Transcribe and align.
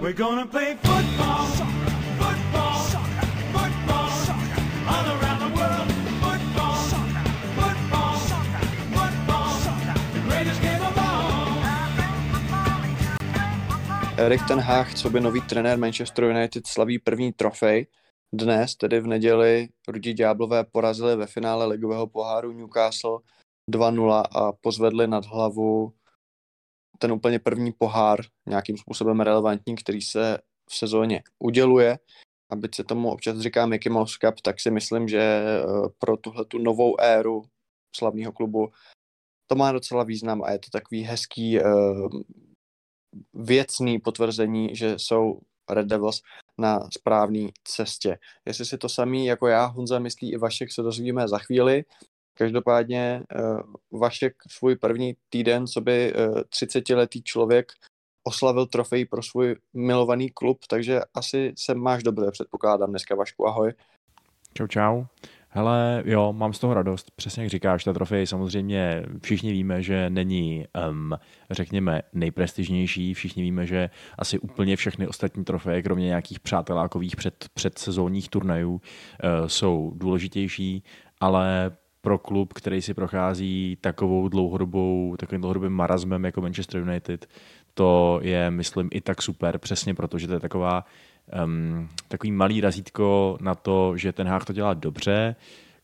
We're 0.00 0.16
gonna 0.16 0.46
play 0.46 0.76
football, 0.82 1.46
football, 2.18 2.80
football, 3.52 4.10
all 4.88 5.06
around 5.16 5.38
the 5.38 5.50
world. 5.56 5.92
Football, 6.24 6.76
football, 7.54 8.16
football, 8.96 9.52
the 10.12 10.20
greatest 10.28 10.62
game 10.62 10.82
of 10.82 10.98
all. 10.98 11.62
Erik 14.16 14.40
ten 14.48 14.60
Hag, 14.60 14.94
co 14.94 15.10
by 15.10 15.20
nový 15.20 15.40
trenér 15.40 15.78
Manchester 15.78 16.24
United, 16.24 16.66
slaví 16.66 16.98
první 16.98 17.32
trofej. 17.32 17.86
Dnes, 18.32 18.76
tedy 18.76 19.00
v 19.00 19.06
neděli, 19.06 19.68
Rudí 19.88 20.14
Ďáblové 20.14 20.64
porazili 20.64 21.16
ve 21.16 21.26
finále 21.26 21.66
ligového 21.66 22.06
poháru 22.06 22.52
Newcastle 22.52 23.18
2-0 23.70 24.24
a 24.34 24.52
pozvedli 24.52 25.06
nad 25.06 25.24
hlavu 25.26 25.92
ten 27.02 27.12
úplně 27.12 27.38
první 27.38 27.72
pohár 27.72 28.20
nějakým 28.46 28.76
způsobem 28.76 29.20
relevantní, 29.20 29.76
který 29.76 30.02
se 30.02 30.38
v 30.70 30.74
sezóně 30.76 31.22
uděluje. 31.38 31.98
A 32.50 32.56
byť 32.56 32.74
se 32.74 32.84
tomu 32.84 33.10
občas 33.10 33.38
říká 33.38 33.66
Mickey 33.66 33.92
Mouse 33.92 34.16
Cup, 34.20 34.40
tak 34.40 34.60
si 34.60 34.70
myslím, 34.70 35.08
že 35.08 35.20
eh, 35.20 35.62
pro 35.98 36.16
tuhle 36.16 36.44
tu 36.44 36.58
novou 36.58 37.00
éru 37.00 37.42
slavného 37.96 38.32
klubu 38.32 38.68
to 39.46 39.56
má 39.56 39.72
docela 39.72 40.04
význam 40.04 40.42
a 40.42 40.50
je 40.50 40.58
to 40.58 40.70
takový 40.72 41.02
hezký 41.02 41.58
eh, 41.58 41.64
věcný 43.34 43.98
potvrzení, 43.98 44.76
že 44.76 44.98
jsou 44.98 45.40
Red 45.70 45.86
Devils 45.86 46.22
na 46.58 46.88
správné 46.98 47.48
cestě. 47.64 48.18
Jestli 48.46 48.64
si 48.64 48.78
to 48.78 48.88
samý 48.88 49.26
jako 49.26 49.46
já, 49.46 49.64
Honza, 49.64 49.98
myslí 49.98 50.32
i 50.32 50.36
Vašek, 50.36 50.72
se 50.72 50.82
dozvíme 50.82 51.28
za 51.28 51.38
chvíli. 51.38 51.84
Každopádně 52.34 53.22
uh, 53.38 54.00
Vašek 54.00 54.34
svůj 54.48 54.76
první 54.76 55.16
týden, 55.28 55.66
co 55.66 55.80
by 55.80 56.12
uh, 56.14 56.40
30-letý 56.40 57.22
člověk 57.22 57.72
oslavil 58.24 58.66
trofej 58.66 59.04
pro 59.04 59.22
svůj 59.22 59.56
milovaný 59.74 60.30
klub, 60.30 60.58
takže 60.68 61.00
asi 61.14 61.52
se 61.58 61.74
máš 61.74 62.02
dobře, 62.02 62.30
předpokládám 62.30 62.90
dneska, 62.90 63.14
Vašku, 63.14 63.46
ahoj. 63.46 63.72
Čau, 64.54 64.66
čau. 64.66 65.04
Hele, 65.52 66.02
jo, 66.06 66.32
mám 66.32 66.52
z 66.52 66.58
toho 66.58 66.74
radost. 66.74 67.10
Přesně 67.16 67.42
jak 67.42 67.50
říkáš, 67.50 67.84
ta 67.84 67.92
trofej 67.92 68.26
samozřejmě 68.26 69.02
všichni 69.22 69.52
víme, 69.52 69.82
že 69.82 70.10
není, 70.10 70.64
um, 70.90 71.12
řekněme, 71.50 72.02
nejprestižnější. 72.12 73.14
Všichni 73.14 73.42
víme, 73.42 73.66
že 73.66 73.90
asi 74.18 74.38
úplně 74.38 74.76
všechny 74.76 75.06
ostatní 75.06 75.44
trofeje, 75.44 75.82
kromě 75.82 76.06
nějakých 76.06 76.40
přátelákových 76.40 77.16
před, 77.16 77.46
předsezónních 77.54 78.28
turnajů, 78.28 78.72
uh, 78.72 78.80
jsou 79.46 79.92
důležitější, 79.94 80.82
ale 81.20 81.76
pro 82.00 82.18
klub, 82.18 82.52
který 82.52 82.82
si 82.82 82.94
prochází 82.94 83.78
takovou 83.80 84.28
dlouhodobou, 84.28 85.16
takovým 85.18 85.40
dlouhodobým 85.40 85.72
marazmem 85.72 86.24
jako 86.24 86.40
Manchester 86.40 86.80
United, 86.80 87.26
to 87.74 88.20
je, 88.22 88.50
myslím, 88.50 88.88
i 88.92 89.00
tak 89.00 89.22
super, 89.22 89.58
přesně 89.58 89.94
protože 89.94 90.26
to 90.26 90.32
je 90.32 90.40
taková 90.40 90.84
um, 91.44 91.88
takový 92.08 92.32
malý 92.32 92.60
razítko 92.60 93.38
na 93.40 93.54
to, 93.54 93.96
že 93.96 94.12
ten 94.12 94.26
hák 94.26 94.44
to 94.44 94.52
dělá 94.52 94.74
dobře, 94.74 95.36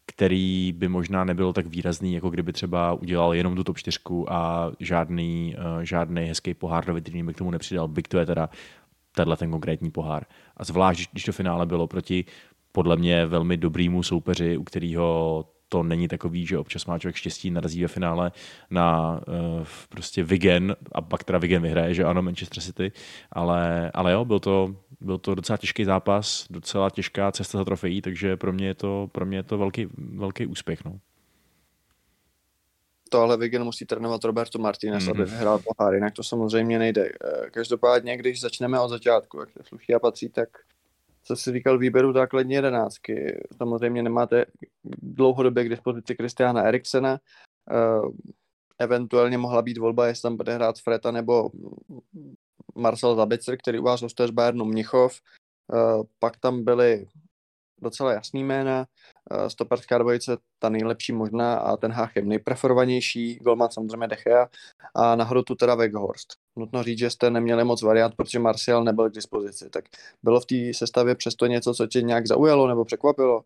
který 0.06 0.72
by 0.72 0.88
možná 0.88 1.24
nebyl 1.24 1.52
tak 1.52 1.66
výrazný, 1.66 2.14
jako 2.14 2.30
kdyby 2.30 2.52
třeba 2.52 2.92
udělal 2.92 3.34
jenom 3.34 3.56
tu 3.56 3.64
top 3.64 3.78
4 3.78 3.98
a 4.28 4.70
žádný, 4.80 5.56
uh, 5.58 5.82
žádný 5.82 6.22
hezký 6.22 6.54
pohár 6.54 6.86
do 6.86 6.94
vitríny 6.94 7.22
by 7.22 7.34
k 7.34 7.38
tomu 7.38 7.50
nepřidal. 7.50 7.88
Big 7.88 8.08
to 8.08 8.18
je 8.18 8.26
teda 8.26 8.48
tenhle 9.14 9.36
ten 9.36 9.50
konkrétní 9.50 9.90
pohár. 9.90 10.24
A 10.56 10.64
zvlášť, 10.64 11.10
když 11.12 11.24
to 11.24 11.32
finále 11.32 11.66
bylo 11.66 11.86
proti 11.86 12.24
podle 12.72 12.96
mě 12.96 13.26
velmi 13.26 13.56
dobrýmu 13.56 14.02
soupeři, 14.02 14.56
u 14.56 14.64
kterého 14.64 15.44
to 15.68 15.82
není 15.82 16.08
takový, 16.08 16.46
že 16.46 16.58
občas 16.58 16.86
má 16.86 16.98
člověk 16.98 17.16
štěstí, 17.16 17.50
narazí 17.50 17.82
ve 17.82 17.88
finále 17.88 18.32
na 18.70 19.12
uh, 19.28 19.66
prostě 19.88 20.22
Vigen 20.22 20.76
a 20.92 21.00
pak 21.00 21.24
teda 21.24 21.38
Vigen 21.38 21.62
vyhraje, 21.62 21.94
že 21.94 22.04
ano, 22.04 22.22
Manchester 22.22 22.62
City, 22.62 22.92
ale, 23.32 23.90
ale 23.94 24.12
jo, 24.12 24.24
byl 24.24 24.40
to, 24.40 24.76
byl 25.00 25.18
to 25.18 25.34
docela 25.34 25.56
těžký 25.56 25.84
zápas, 25.84 26.46
docela 26.50 26.90
těžká 26.90 27.32
cesta 27.32 27.58
za 27.58 27.64
trofejí, 27.64 28.02
takže 28.02 28.36
pro 28.36 28.52
mě 28.52 28.66
je 28.66 28.74
to, 28.74 29.08
pro 29.12 29.26
mě 29.26 29.38
je 29.38 29.42
to 29.42 29.58
velký, 29.58 29.86
velký 29.96 30.46
úspěch. 30.46 30.84
No. 30.84 30.98
Tohle 33.08 33.36
Vigen 33.36 33.64
musí 33.64 33.86
trénovat 33.86 34.24
Roberto 34.24 34.58
Martinez, 34.58 35.04
mm-hmm. 35.04 35.10
aby 35.10 35.24
vyhrál 35.24 35.58
pohár, 35.58 35.94
jinak 35.94 36.14
to 36.14 36.22
samozřejmě 36.22 36.78
nejde. 36.78 37.08
Eh, 37.24 37.50
každopádně, 37.50 38.16
když 38.16 38.40
začneme 38.40 38.80
od 38.80 38.88
začátku, 38.88 39.40
jak 39.40 39.52
to 39.52 39.62
sluší 39.62 39.94
a 39.94 39.98
patří, 39.98 40.28
tak 40.28 40.48
co 41.26 41.36
si 41.36 41.52
říkal 41.52 41.78
výběru 41.78 42.12
základní 42.12 42.54
jedenáctky. 42.54 43.42
Samozřejmě 43.56 44.02
nemáte 44.02 44.44
dlouhodobě 45.02 45.64
k 45.64 45.68
dispozici 45.68 46.16
Kristiana 46.16 46.62
Eriksena. 46.62 47.18
Uh, 47.70 48.10
eventuálně 48.78 49.38
mohla 49.38 49.62
být 49.62 49.78
volba, 49.78 50.06
jestli 50.06 50.22
tam 50.22 50.36
bude 50.36 50.54
hrát 50.54 50.78
Freta 50.78 51.10
nebo 51.10 51.50
Marcel 52.74 53.16
Zabicer, 53.16 53.56
který 53.58 53.78
u 53.78 53.82
vás 53.82 54.02
hostuje 54.02 54.28
z 54.28 54.30
Bayernu 54.30 54.64
Mnichov. 54.64 55.20
Uh, 55.72 56.02
pak 56.18 56.36
tam 56.36 56.64
byly 56.64 57.06
docela 57.82 58.12
jasný 58.12 58.44
jména. 58.44 58.86
Uh, 59.30 59.46
stoperská 59.46 59.98
dvojice 59.98 60.36
ta 60.58 60.68
nejlepší 60.68 61.12
možná 61.12 61.54
a 61.54 61.76
ten 61.76 61.92
Hách 61.92 62.16
je 62.16 62.22
nejpreferovanější. 62.22 63.34
Golman 63.34 63.70
samozřejmě 63.70 64.06
Dechea 64.06 64.48
a 64.94 65.16
nahoru 65.16 65.42
tu 65.42 65.54
teda 65.54 65.74
Weghorst. 65.74 66.34
Nutno 66.56 66.82
říct, 66.82 66.98
že 66.98 67.10
jste 67.10 67.30
neměli 67.30 67.64
moc 67.64 67.82
variant, 67.82 68.14
protože 68.16 68.38
Martial 68.38 68.84
nebyl 68.84 69.10
k 69.10 69.14
dispozici. 69.14 69.70
Tak 69.70 69.84
bylo 70.22 70.40
v 70.40 70.46
té 70.46 70.54
sestavě 70.74 71.14
přesto 71.14 71.46
něco, 71.46 71.74
co 71.74 71.86
tě 71.86 72.02
nějak 72.02 72.26
zaujalo 72.26 72.68
nebo 72.68 72.84
překvapilo? 72.84 73.44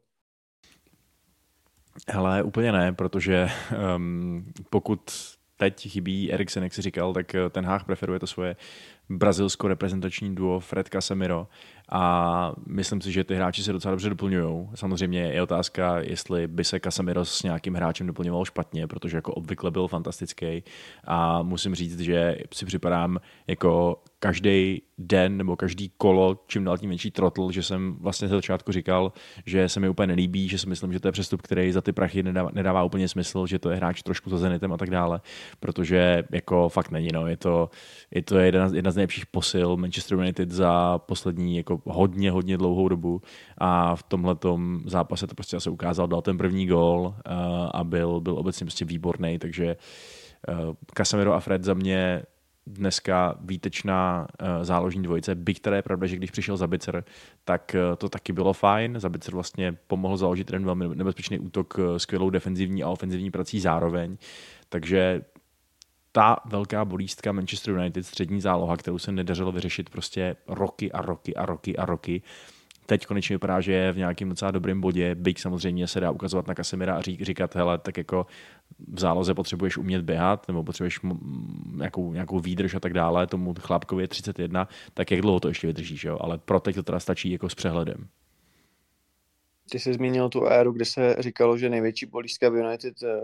Hele, 2.08 2.42
úplně 2.42 2.72
ne, 2.72 2.92
protože 2.92 3.48
um, 3.96 4.52
pokud 4.70 5.00
teď 5.56 5.88
chybí 5.88 6.32
Eriksen, 6.32 6.62
jak 6.62 6.74
si 6.74 6.82
říkal, 6.82 7.12
tak 7.12 7.36
ten 7.50 7.64
Hách 7.64 7.84
preferuje 7.84 8.20
to 8.20 8.26
svoje 8.26 8.56
brazilsko-reprezentační 9.10 10.34
duo 10.34 10.60
Fred 10.60 10.88
Casemiro 10.88 11.46
a 11.92 12.52
myslím 12.66 13.00
si, 13.00 13.12
že 13.12 13.24
ty 13.24 13.34
hráči 13.34 13.62
se 13.62 13.72
docela 13.72 13.90
dobře 13.90 14.08
doplňují. 14.08 14.68
Samozřejmě 14.74 15.20
je 15.20 15.42
otázka, 15.42 15.98
jestli 15.98 16.46
by 16.46 16.64
se 16.64 16.80
Casemiro 16.80 17.24
s 17.24 17.42
nějakým 17.42 17.74
hráčem 17.74 18.06
doplňoval 18.06 18.44
špatně, 18.44 18.86
protože 18.86 19.16
jako 19.16 19.34
obvykle 19.34 19.70
byl 19.70 19.88
fantastický 19.88 20.62
a 21.04 21.42
musím 21.42 21.74
říct, 21.74 22.00
že 22.00 22.36
si 22.54 22.66
připadám 22.66 23.18
jako 23.46 24.02
každý 24.20 24.82
den 24.98 25.36
nebo 25.36 25.56
každý 25.56 25.92
kolo, 25.96 26.44
čím 26.46 26.64
dál 26.64 26.78
tím 26.78 26.90
větší 26.90 27.10
trotl, 27.10 27.50
že 27.50 27.62
jsem 27.62 27.96
vlastně 28.00 28.28
ze 28.28 28.34
začátku 28.34 28.72
říkal, 28.72 29.12
že 29.46 29.68
se 29.68 29.80
mi 29.80 29.88
úplně 29.88 30.06
nelíbí, 30.06 30.48
že 30.48 30.58
si 30.58 30.68
myslím, 30.68 30.92
že 30.92 31.00
to 31.00 31.08
je 31.08 31.12
přestup, 31.12 31.42
který 31.42 31.72
za 31.72 31.80
ty 31.80 31.92
prachy 31.92 32.22
nedává, 32.22 32.50
nedává 32.52 32.84
úplně 32.84 33.08
smysl, 33.08 33.46
že 33.46 33.58
to 33.58 33.70
je 33.70 33.76
hráč 33.76 34.02
trošku 34.02 34.30
za 34.30 34.38
Zenitem 34.38 34.72
a 34.72 34.76
tak 34.76 34.90
dále, 34.90 35.20
protože 35.60 36.24
jako 36.30 36.68
fakt 36.68 36.90
není, 36.90 37.08
no, 37.12 37.26
je 37.26 37.36
to, 37.36 37.70
je 38.10 38.22
to 38.22 38.38
jedna, 38.38 38.70
jedna 38.74 38.90
z 38.90 38.96
nejlepších 38.96 39.26
posil 39.26 39.76
Manchester 39.76 40.18
United 40.18 40.50
za 40.50 40.98
poslední 40.98 41.56
jako 41.56 41.82
hodně, 41.84 42.30
hodně 42.30 42.56
dlouhou 42.56 42.88
dobu 42.88 43.22
a 43.58 43.96
v 43.96 44.02
tomhle 44.02 44.36
zápase 44.84 45.26
to 45.26 45.34
prostě 45.34 45.60
se 45.60 45.70
ukázal, 45.70 46.06
dal 46.06 46.22
ten 46.22 46.38
první 46.38 46.66
gól 46.66 47.00
uh, 47.00 47.14
a 47.72 47.84
byl, 47.84 48.20
byl 48.20 48.38
obecně 48.38 48.64
prostě 48.64 48.84
výborný, 48.84 49.38
takže 49.38 49.76
uh, 50.48 50.74
Casemiro 50.94 51.34
a 51.34 51.40
Fred 51.40 51.64
za 51.64 51.74
mě 51.74 52.22
dneska 52.66 53.34
výtečná 53.40 54.26
uh, 54.42 54.64
záložní 54.64 55.02
dvojice. 55.02 55.34
Byť 55.34 55.60
teda 55.60 55.76
je 55.76 55.82
pravda, 55.82 56.06
že 56.06 56.16
když 56.16 56.30
přišel 56.30 56.56
Zabicer, 56.56 57.04
tak 57.44 57.76
uh, 57.90 57.96
to 57.96 58.08
taky 58.08 58.32
bylo 58.32 58.52
fajn. 58.52 59.00
Zabicer 59.00 59.34
vlastně 59.34 59.72
pomohl 59.86 60.16
založit 60.16 60.46
ten 60.46 60.64
velmi 60.64 60.88
nebezpečný 60.96 61.38
útok 61.38 61.78
uh, 61.78 61.96
skvělou 61.96 62.30
defenzivní 62.30 62.82
a 62.82 62.88
ofenzivní 62.88 63.30
prací 63.30 63.60
zároveň. 63.60 64.16
Takže 64.68 65.22
ta 66.12 66.36
velká 66.44 66.84
bolístka 66.84 67.32
Manchester 67.32 67.74
United, 67.74 68.06
střední 68.06 68.40
záloha, 68.40 68.76
kterou 68.76 68.98
se 68.98 69.12
nedařilo 69.12 69.52
vyřešit 69.52 69.90
prostě 69.90 70.36
roky 70.46 70.92
a 70.92 71.02
roky 71.02 71.34
a 71.34 71.46
roky 71.46 71.76
a 71.76 71.86
roky, 71.86 72.22
teď 72.90 73.06
konečně 73.06 73.34
vypadá, 73.34 73.60
že 73.60 73.72
je 73.72 73.92
v 73.92 73.96
nějakém 73.96 74.28
docela 74.28 74.50
dobrém 74.50 74.80
bodě, 74.80 75.14
byť 75.14 75.40
samozřejmě 75.40 75.86
se 75.86 76.00
dá 76.00 76.10
ukazovat 76.10 76.46
na 76.46 76.54
Kasemira 76.54 76.96
a 76.96 77.00
říkat, 77.00 77.54
hele, 77.54 77.78
tak 77.78 77.98
jako 77.98 78.26
v 78.88 79.00
záloze 79.00 79.34
potřebuješ 79.34 79.76
umět 79.76 80.02
běhat, 80.02 80.48
nebo 80.48 80.64
potřebuješ 80.64 81.00
nějakou, 81.74 82.12
nějakou 82.12 82.40
výdrž 82.40 82.74
a 82.74 82.80
tak 82.80 82.92
dále, 82.92 83.26
tomu 83.26 83.54
chlápkovi 83.60 84.02
je 84.02 84.08
31, 84.08 84.68
tak 84.94 85.10
jak 85.10 85.20
dlouho 85.20 85.40
to 85.40 85.48
ještě 85.48 85.66
vydržíš, 85.66 86.04
jo? 86.04 86.18
ale 86.20 86.38
pro 86.38 86.60
teď 86.60 86.74
to 86.74 86.82
teda 86.82 87.00
stačí 87.00 87.30
jako 87.30 87.48
s 87.48 87.54
přehledem. 87.54 88.08
Ty 89.70 89.78
jsi 89.78 89.94
zmínil 89.94 90.28
tu 90.28 90.46
éru, 90.46 90.72
kde 90.72 90.84
se 90.84 91.16
říkalo, 91.18 91.58
že 91.58 91.68
největší 91.68 92.06
bolístka 92.06 92.48
v 92.48 92.56
United 92.56 92.94
eh, 93.02 93.20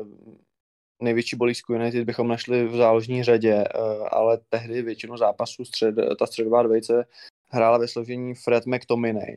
největší 1.02 1.36
bolízku 1.36 1.72
United 1.72 2.04
bychom 2.04 2.28
našli 2.28 2.66
v 2.68 2.76
záložní 2.76 3.22
řadě, 3.22 3.52
eh, 3.54 3.78
ale 4.10 4.38
tehdy 4.48 4.82
většinu 4.82 5.16
zápasů 5.16 5.64
střed, 5.64 5.94
ta 6.18 6.26
středová 6.26 6.62
dvojice 6.62 7.04
hrála 7.48 7.78
ve 7.78 7.88
složení 7.88 8.34
Fred 8.34 8.66
McTominay. 8.66 9.36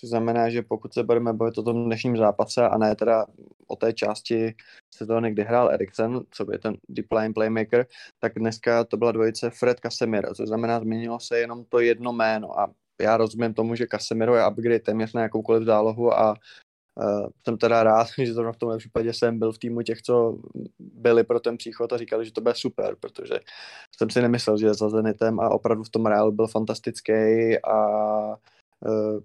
Což 0.00 0.10
znamená, 0.10 0.50
že 0.50 0.62
pokud 0.62 0.94
se 0.94 1.02
budeme 1.02 1.32
bavit 1.32 1.58
o 1.58 1.62
tom 1.62 1.84
dnešním 1.84 2.16
zápase 2.16 2.68
a 2.68 2.78
ne 2.78 2.96
teda 2.96 3.26
o 3.66 3.76
té 3.76 3.92
části 3.92 4.54
sezóny, 4.94 5.32
kdy 5.32 5.42
hrál 5.42 5.70
Eriksen, 5.70 6.20
co 6.30 6.44
by 6.44 6.58
ten 6.58 6.76
deep 6.88 7.12
line 7.12 7.34
playmaker, 7.34 7.86
tak 8.18 8.32
dneska 8.38 8.84
to 8.84 8.96
byla 8.96 9.12
dvojice 9.12 9.50
Fred 9.50 9.80
Casemiro, 9.80 10.34
což 10.34 10.48
znamená, 10.48 10.80
změnilo 10.80 11.20
se 11.20 11.38
jenom 11.38 11.64
to 11.64 11.80
jedno 11.80 12.12
jméno. 12.12 12.60
A 12.60 12.72
já 13.00 13.16
rozumím 13.16 13.54
tomu, 13.54 13.74
že 13.74 13.86
Casemiro 13.90 14.36
je 14.36 14.48
upgrade 14.48 14.80
téměř 14.80 15.12
na 15.12 15.22
jakoukoliv 15.22 15.64
zálohu 15.64 16.14
a 16.14 16.34
Uh, 16.96 17.28
jsem 17.44 17.58
teda 17.58 17.82
rád, 17.82 18.06
že 18.18 18.34
zrovna 18.34 18.52
v 18.52 18.56
tomhle 18.56 18.78
případě 18.78 19.12
jsem 19.12 19.38
byl 19.38 19.52
v 19.52 19.58
týmu 19.58 19.82
těch, 19.82 20.02
co 20.02 20.38
byli 20.78 21.24
pro 21.24 21.40
ten 21.40 21.56
příchod 21.56 21.92
a 21.92 21.98
říkali, 21.98 22.24
že 22.24 22.32
to 22.32 22.40
bude 22.40 22.54
super, 22.54 22.96
protože 23.00 23.34
jsem 23.96 24.10
si 24.10 24.22
nemyslel, 24.22 24.58
že 24.58 24.66
je 24.66 24.74
za 24.74 24.88
Zenitem 24.88 25.40
a 25.40 25.50
opravdu 25.50 25.84
v 25.84 25.88
tom 25.88 26.06
Realu 26.06 26.32
byl 26.32 26.46
fantastický 26.46 27.12
a 27.64 27.76
uh, 28.86 29.20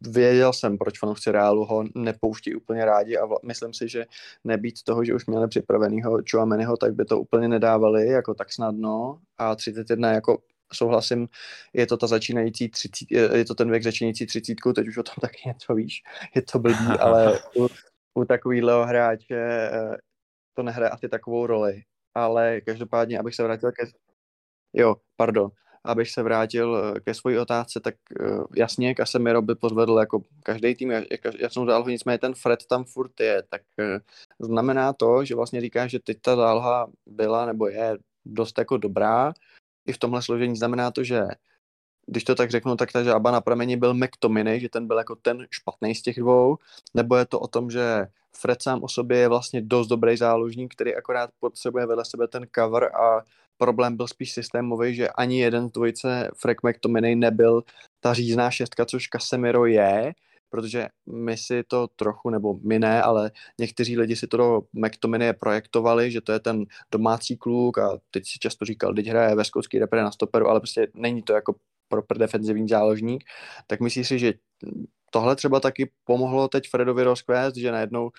věděl 0.00 0.52
jsem, 0.52 0.78
proč 0.78 0.98
fanoušci 0.98 1.32
Realu 1.32 1.64
ho 1.64 1.84
nepouští 1.94 2.54
úplně 2.54 2.84
rádi 2.84 3.16
a 3.16 3.26
vla, 3.26 3.38
myslím 3.44 3.74
si, 3.74 3.88
že 3.88 4.06
nebýt 4.44 4.82
toho, 4.82 5.04
že 5.04 5.14
už 5.14 5.26
měli 5.26 5.48
připravenýho 5.48 6.18
Chouameniho, 6.30 6.76
tak 6.76 6.94
by 6.94 7.04
to 7.04 7.20
úplně 7.20 7.48
nedávali 7.48 8.06
jako 8.06 8.34
tak 8.34 8.52
snadno 8.52 9.20
a 9.38 9.54
31 9.54 10.12
jako 10.12 10.38
souhlasím, 10.72 11.28
je 11.72 11.86
to 11.86 11.96
ta 11.96 12.06
začínající 12.06 12.68
třicít, 12.68 13.10
je 13.10 13.44
to 13.44 13.54
ten 13.54 13.70
věk 13.70 13.82
začínající 13.82 14.26
třicítku, 14.26 14.72
teď 14.72 14.88
už 14.88 14.98
o 14.98 15.02
tom 15.02 15.14
taky 15.20 15.38
něco 15.46 15.74
víš, 15.74 16.02
je 16.34 16.42
to 16.42 16.58
blbý, 16.58 16.86
ale 17.00 17.38
u, 17.56 17.68
u 18.14 18.24
takovýhleho 18.24 18.86
hráče 18.86 19.36
eh, 19.36 19.96
to 20.54 20.62
nehraje 20.62 20.90
asi 20.90 21.08
takovou 21.08 21.46
roli. 21.46 21.82
Ale 22.14 22.60
každopádně, 22.60 23.18
abych 23.18 23.34
se 23.34 23.42
vrátil 23.42 23.72
ke... 23.72 23.86
Jo, 24.72 24.96
pardon. 25.16 25.50
Abych 25.88 26.10
se 26.10 26.22
vrátil 26.22 26.76
eh, 26.96 27.00
ke 27.00 27.14
své 27.14 27.40
otázce, 27.40 27.80
tak 27.80 27.94
eh, 28.20 28.24
jasně, 28.56 28.94
Casemiro 28.94 29.42
by 29.42 29.54
pozvedl 29.54 29.98
jako 29.98 30.22
každý 30.42 30.74
tým, 30.74 30.92
jasnou 31.38 31.66
zálohu, 31.66 31.88
nicméně 31.88 32.18
ten 32.18 32.34
Fred 32.34 32.66
tam 32.66 32.84
furt 32.84 33.20
je, 33.20 33.42
tak 33.48 33.62
znamená 34.40 34.92
to, 34.92 35.24
že 35.24 35.34
vlastně 35.34 35.60
říká, 35.60 35.86
že 35.86 35.98
teď 35.98 36.18
ta 36.20 36.36
záloha 36.36 36.86
byla 37.06 37.46
nebo 37.46 37.68
je 37.68 37.98
dost 38.24 38.58
jako 38.58 38.76
dobrá, 38.76 39.32
i 39.88 39.92
v 39.92 39.98
tomhle 39.98 40.22
složení. 40.22 40.56
Znamená 40.56 40.90
to, 40.90 41.04
že 41.04 41.22
když 42.06 42.24
to 42.24 42.34
tak 42.34 42.50
řeknu, 42.50 42.76
tak 42.76 42.92
ta 42.92 43.02
žába 43.02 43.30
na 43.30 43.40
prameni 43.40 43.76
byl 43.76 43.94
McTominay, 43.94 44.60
že 44.60 44.68
ten 44.68 44.86
byl 44.86 44.98
jako 44.98 45.16
ten 45.16 45.46
špatný 45.50 45.94
z 45.94 46.02
těch 46.02 46.18
dvou, 46.18 46.58
nebo 46.94 47.16
je 47.16 47.26
to 47.26 47.40
o 47.40 47.48
tom, 47.48 47.70
že 47.70 48.06
Fred 48.36 48.62
sám 48.62 48.82
o 48.82 48.88
sobě 48.88 49.18
je 49.18 49.28
vlastně 49.28 49.60
dost 49.60 49.86
dobrý 49.86 50.16
záložník, 50.16 50.74
který 50.74 50.96
akorát 50.96 51.30
potřebuje 51.40 51.86
vedle 51.86 52.04
sebe 52.04 52.28
ten 52.28 52.46
cover 52.54 52.84
a 52.96 53.22
problém 53.58 53.96
byl 53.96 54.06
spíš 54.08 54.32
systémový, 54.32 54.94
že 54.94 55.08
ani 55.08 55.40
jeden 55.40 55.68
z 55.68 55.72
dvojice 55.72 56.30
Frank 56.36 56.58
McTominay 56.62 57.14
nebyl 57.14 57.62
ta 58.00 58.14
řízná 58.14 58.50
šestka, 58.50 58.84
což 58.84 59.08
Casemiro 59.08 59.66
je, 59.66 60.12
protože 60.50 60.88
my 61.06 61.36
si 61.36 61.64
to 61.64 61.88
trochu, 61.96 62.30
nebo 62.30 62.54
my 62.62 62.78
ne, 62.78 63.02
ale 63.02 63.30
někteří 63.60 63.98
lidi 63.98 64.16
si 64.16 64.26
to 64.26 64.36
do 64.36 64.60
McTominay 64.72 65.32
projektovali, 65.32 66.10
že 66.10 66.20
to 66.20 66.32
je 66.32 66.40
ten 66.40 66.64
domácí 66.92 67.36
kluk 67.36 67.78
a 67.78 67.98
teď 68.10 68.24
si 68.26 68.38
často 68.38 68.64
říkal, 68.64 68.94
teď 68.94 69.06
hraje 69.06 69.34
ve 69.34 69.44
skotský 69.44 69.78
repre 69.78 70.02
na 70.02 70.10
stoperu, 70.10 70.48
ale 70.48 70.60
prostě 70.60 70.88
není 70.94 71.22
to 71.22 71.32
jako 71.32 71.54
proper 71.88 72.18
defenzivní 72.18 72.68
záložník, 72.68 73.24
tak 73.66 73.80
myslíš 73.80 74.08
si, 74.08 74.18
že 74.18 74.32
tohle 75.10 75.36
třeba 75.36 75.60
taky 75.60 75.90
pomohlo 76.04 76.48
teď 76.48 76.70
Fredovi 76.70 77.04
rozkvést, 77.04 77.56
že 77.56 77.72
najednou 77.72 78.10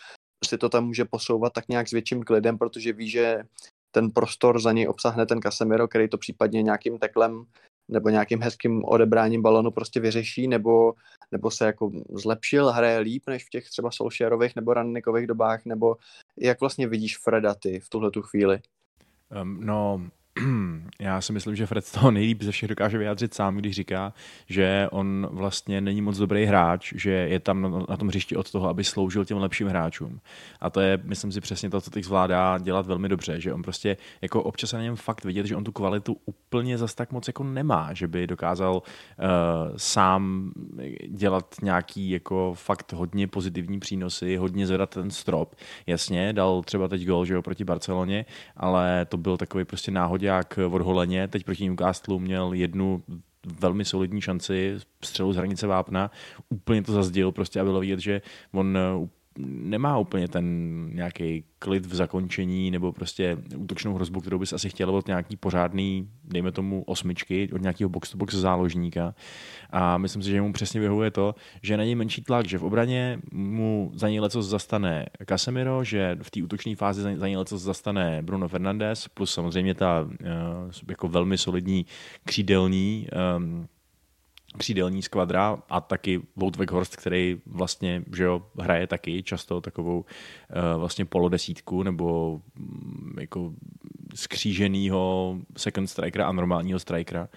si 0.46 0.58
to 0.58 0.70
tam 0.70 0.86
může 0.86 1.06
posouvat 1.06 1.54
tak 1.54 1.68
nějak 1.70 1.88
s 1.88 1.92
větším 1.92 2.24
klidem, 2.24 2.58
protože 2.58 2.94
ví, 2.94 3.10
že 3.10 3.44
ten 3.92 4.12
prostor 4.12 4.62
za 4.62 4.72
něj 4.72 4.88
obsahne 4.88 5.26
ten 5.26 5.42
Casemiro, 5.42 5.88
který 5.88 6.10
to 6.10 6.18
případně 6.18 6.62
nějakým 6.64 6.98
teklem 6.98 7.46
nebo 7.90 8.10
nějakým 8.10 8.42
hezkým 8.42 8.86
odebráním 8.86 9.42
balonu 9.42 9.72
prostě 9.72 10.00
vyřeší, 10.00 10.48
nebo, 10.48 10.94
nebo 11.32 11.52
se 11.52 11.66
jako 11.66 11.92
zlepšil, 12.10 12.72
hraje 12.72 13.00
líp 13.00 13.24
než 13.28 13.46
v 13.46 13.50
těch 13.50 13.70
třeba 13.70 13.92
Solskjaerových 13.92 14.56
nebo 14.56 14.74
Rannikových 14.74 15.28
dobách, 15.28 15.66
nebo 15.66 15.98
jak 16.38 16.60
vlastně 16.60 16.88
vidíš 16.88 17.18
Freda 17.18 17.54
ty 17.54 17.80
v 17.80 17.90
tuhle 17.90 18.12
tu 18.12 18.22
chvíli? 18.22 18.60
Um, 19.42 19.66
no, 19.66 20.10
já 21.00 21.22
si 21.22 21.34
myslím, 21.34 21.56
že 21.56 21.66
Fred 21.66 21.92
toho 21.92 22.12
nejlíp 22.12 22.44
ze 22.44 22.52
všech 22.52 22.70
dokáže 22.70 22.98
vyjádřit 22.98 23.34
sám, 23.34 23.58
když 23.58 23.76
říká, 23.76 24.14
že 24.48 24.88
on 24.92 25.28
vlastně 25.32 25.82
není 25.82 26.02
moc 26.02 26.18
dobrý 26.18 26.46
hráč, 26.46 26.94
že 26.96 27.12
je 27.12 27.40
tam 27.40 27.86
na 27.90 27.98
tom 27.98 28.08
hřišti 28.08 28.36
od 28.36 28.52
toho, 28.52 28.70
aby 28.70 28.84
sloužil 28.84 29.26
těm 29.26 29.38
lepším 29.38 29.68
hráčům. 29.68 30.20
A 30.60 30.70
to 30.70 30.82
je, 30.82 31.00
myslím 31.04 31.32
si, 31.32 31.42
přesně 31.42 31.70
to, 31.70 31.82
co 31.82 31.92
teď 31.92 32.04
zvládá 32.04 32.58
dělat 32.58 32.86
velmi 32.86 33.10
dobře, 33.10 33.42
že 33.42 33.54
on 33.54 33.62
prostě 33.62 33.98
jako 34.22 34.44
občas 34.44 34.74
na 34.74 34.82
něm 34.82 34.96
fakt 34.96 35.26
vidět, 35.26 35.46
že 35.46 35.56
on 35.56 35.64
tu 35.64 35.72
kvalitu 35.72 36.18
úplně 36.26 36.78
zas 36.78 36.96
tak 36.96 37.12
moc 37.12 37.28
jako 37.28 37.44
nemá, 37.44 37.94
že 37.94 38.08
by 38.08 38.28
dokázal 38.28 38.76
uh, 38.76 38.82
sám 39.78 40.52
dělat 41.08 41.56
nějaký 41.62 42.10
jako 42.10 42.54
fakt 42.54 42.94
hodně 42.94 43.28
pozitivní 43.28 43.80
přínosy, 43.80 44.36
hodně 44.36 44.68
zvedat 44.68 44.90
ten 44.90 45.12
strop. 45.12 45.56
Jasně, 45.88 46.34
dal 46.34 46.62
třeba 46.62 46.88
teď 46.88 47.06
gol, 47.06 47.26
že 47.26 47.34
jo, 47.34 47.42
proti 47.42 47.64
Barceloně, 47.64 48.26
ale 48.58 49.06
to 49.06 49.18
byl 49.18 49.38
takový 49.38 49.66
prostě 49.66 49.92
náhodě 49.92 50.29
jak 50.38 50.58
v 50.58 50.74
odholeně. 50.74 51.28
Teď 51.28 51.44
proti 51.44 51.70
Newcastle 51.70 52.20
měl 52.20 52.54
jednu 52.54 53.04
velmi 53.60 53.86
solidní 53.86 54.22
šanci, 54.22 54.78
střelu 55.04 55.34
z 55.34 55.36
hranice 55.36 55.68
vápna, 55.68 56.12
úplně 56.50 56.84
to 56.84 56.94
zazděl, 56.94 57.32
prostě 57.32 57.60
a 57.60 57.64
bylo 57.64 57.80
vidět, 57.80 58.00
že 58.00 58.22
on 58.52 58.78
nemá 59.48 59.98
úplně 59.98 60.28
ten 60.28 60.46
nějaký 60.94 61.44
klid 61.60 61.86
v 61.86 61.96
zakončení 61.96 62.72
nebo 62.72 62.92
prostě 62.92 63.38
útočnou 63.58 63.94
hrozbu, 63.94 64.22
kterou 64.22 64.40
bys 64.40 64.54
asi 64.54 64.70
chtěl 64.70 64.96
od 64.96 65.08
nějaký 65.08 65.36
pořádný, 65.36 66.10
dejme 66.24 66.52
tomu 66.52 66.84
osmičky, 66.84 67.50
od 67.54 67.62
nějakého 67.62 67.90
box-to-box 67.90 68.34
záložníka. 68.34 69.16
A 69.70 69.98
myslím 69.98 70.24
si, 70.24 70.30
že 70.30 70.42
mu 70.42 70.54
přesně 70.54 70.80
vyhovuje 70.80 71.12
to, 71.12 71.36
že 71.64 71.78
není 71.78 71.96
menší 71.96 72.22
tlak, 72.22 72.48
že 72.48 72.58
v 72.58 72.64
obraně 72.64 73.20
mu 73.32 73.92
za 73.96 74.10
něj 74.10 74.20
leco 74.20 74.42
zastane 74.42 75.06
Casemiro, 75.26 75.84
že 75.84 76.18
v 76.22 76.32
té 76.32 76.44
útočné 76.44 76.76
fázi 76.76 77.02
za 77.02 77.28
něj 77.28 77.38
leco 77.38 77.58
zastane 77.58 78.22
Bruno 78.22 78.48
Fernandes, 78.48 79.08
plus 79.08 79.34
samozřejmě 79.34 79.74
ta 79.76 80.02
uh, 80.02 80.10
jako 80.90 81.08
velmi 81.08 81.38
solidní 81.38 81.86
křídelní 82.26 83.08
um, 83.38 83.68
křídelní 84.58 85.02
skvadra 85.02 85.58
a 85.70 85.82
taky 85.82 86.22
Wout 86.36 86.72
Horst, 86.72 86.96
který 86.96 87.38
vlastně 87.46 88.04
že 88.16 88.24
jo, 88.24 88.42
hraje 88.60 88.88
taky 88.88 89.24
často 89.24 89.62
takovou 89.62 90.00
uh, 90.00 90.06
vlastně 90.80 91.06
polodesítku 91.06 91.84
nebo 91.84 92.32
um, 92.60 93.16
jako 93.20 93.54
skříženýho 94.16 95.36
second 95.58 95.90
strikera 95.90 96.28
a 96.28 96.32
normálního 96.32 96.80
strikera. 96.80 97.30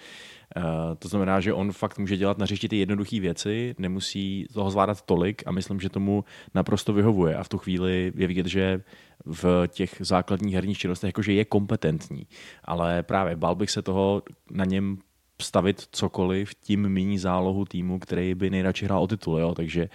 Uh, 0.57 0.63
to 0.99 1.07
znamená, 1.07 1.39
že 1.39 1.53
on 1.53 1.71
fakt 1.71 1.99
může 1.99 2.17
dělat 2.17 2.37
na 2.37 2.45
ty 2.69 2.77
jednoduché 2.77 3.19
věci, 3.19 3.75
nemusí 3.77 4.45
toho 4.53 4.71
zvládat 4.71 5.01
tolik 5.01 5.43
a 5.45 5.51
myslím, 5.51 5.79
že 5.79 5.89
tomu 5.89 6.23
naprosto 6.53 6.93
vyhovuje. 6.93 7.35
A 7.35 7.43
v 7.43 7.49
tu 7.49 7.57
chvíli 7.57 8.11
je 8.15 8.27
vidět, 8.27 8.45
že 8.45 8.83
v 9.25 9.67
těch 9.67 9.95
základních 9.99 10.55
herních 10.55 10.77
činnostech 10.77 11.07
jakože 11.07 11.33
je 11.33 11.45
kompetentní. 11.45 12.27
Ale 12.63 13.03
právě 13.03 13.35
bál 13.35 13.55
bych 13.55 13.71
se 13.71 13.81
toho 13.81 14.21
na 14.51 14.65
něm 14.65 14.97
stavit 15.41 15.83
cokoliv, 15.91 16.55
tím 16.55 16.89
méně 16.89 17.19
zálohu 17.19 17.65
týmu, 17.65 17.99
který 17.99 18.35
by 18.35 18.49
nejradši 18.49 18.85
hrál 18.85 19.03
o 19.03 19.07
titul. 19.07 19.39
Jo? 19.39 19.53
Takže 19.55 19.89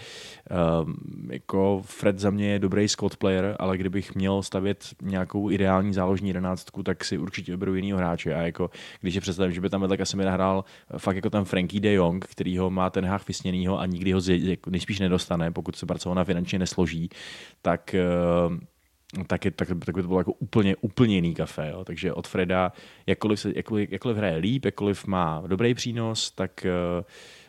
um, 0.83 0.97
jako 1.31 1.83
Fred 1.85 2.19
za 2.19 2.31
mě 2.31 2.51
je 2.51 2.59
dobrý 2.59 2.89
squad 2.89 3.17
player, 3.17 3.57
ale 3.59 3.79
kdybych 3.79 4.15
měl 4.15 4.43
stavět 4.43 4.85
nějakou 5.03 5.51
ideální 5.51 5.93
záložní 5.93 6.29
jedenáctku, 6.29 6.83
tak 6.83 7.05
si 7.05 7.19
určitě 7.19 7.53
vyberu 7.53 7.75
jinýho 7.75 7.99
hráče. 7.99 8.35
A 8.35 8.43
jako, 8.43 8.71
když 9.01 9.15
je 9.15 9.21
představím, 9.21 9.53
že 9.53 9.61
by 9.61 9.71
tam 9.71 9.81
vedle 9.81 9.97
Casemira 9.97 10.33
hrál 10.33 10.65
fakt 10.99 11.17
jako 11.17 11.31
ten 11.31 11.45
Frankie 11.45 11.81
de 11.81 11.93
Jong, 11.93 12.25
který 12.25 12.59
ho 12.59 12.71
má 12.71 12.91
ten 12.91 13.05
hách 13.05 13.29
vysněnýho 13.29 13.81
a 13.81 13.87
nikdy 13.87 14.13
ho 14.13 14.21
jako 14.27 14.71
nejspíš 14.71 15.01
nedostane, 15.01 15.51
pokud 15.51 15.77
se 15.77 15.87
Barcelona 15.87 16.25
finančně 16.25 16.59
nesloží, 16.59 17.09
tak 17.63 17.95
uh, 18.49 18.59
tak, 19.27 19.45
je, 19.45 19.51
tak, 19.51 19.69
tak 19.69 19.95
by 19.95 20.03
to 20.03 20.09
bylo 20.09 20.21
jako 20.21 20.33
úplně, 20.33 20.77
úplně 20.77 21.15
jiný 21.15 21.35
kafe. 21.35 21.69
Jo. 21.69 21.85
Takže 21.85 22.13
od 22.13 22.29
Freda, 22.29 22.73
jakkoliv, 23.07 23.41
se, 23.41 23.53
jakkoliv, 23.57 23.93
jakkoliv 23.93 24.17
hraje 24.17 24.37
líp, 24.37 24.65
jakkoliv 24.65 25.07
má 25.07 25.43
dobrý 25.47 25.75
přínos, 25.75 26.31
tak 26.31 26.67
uh, 26.99 27.05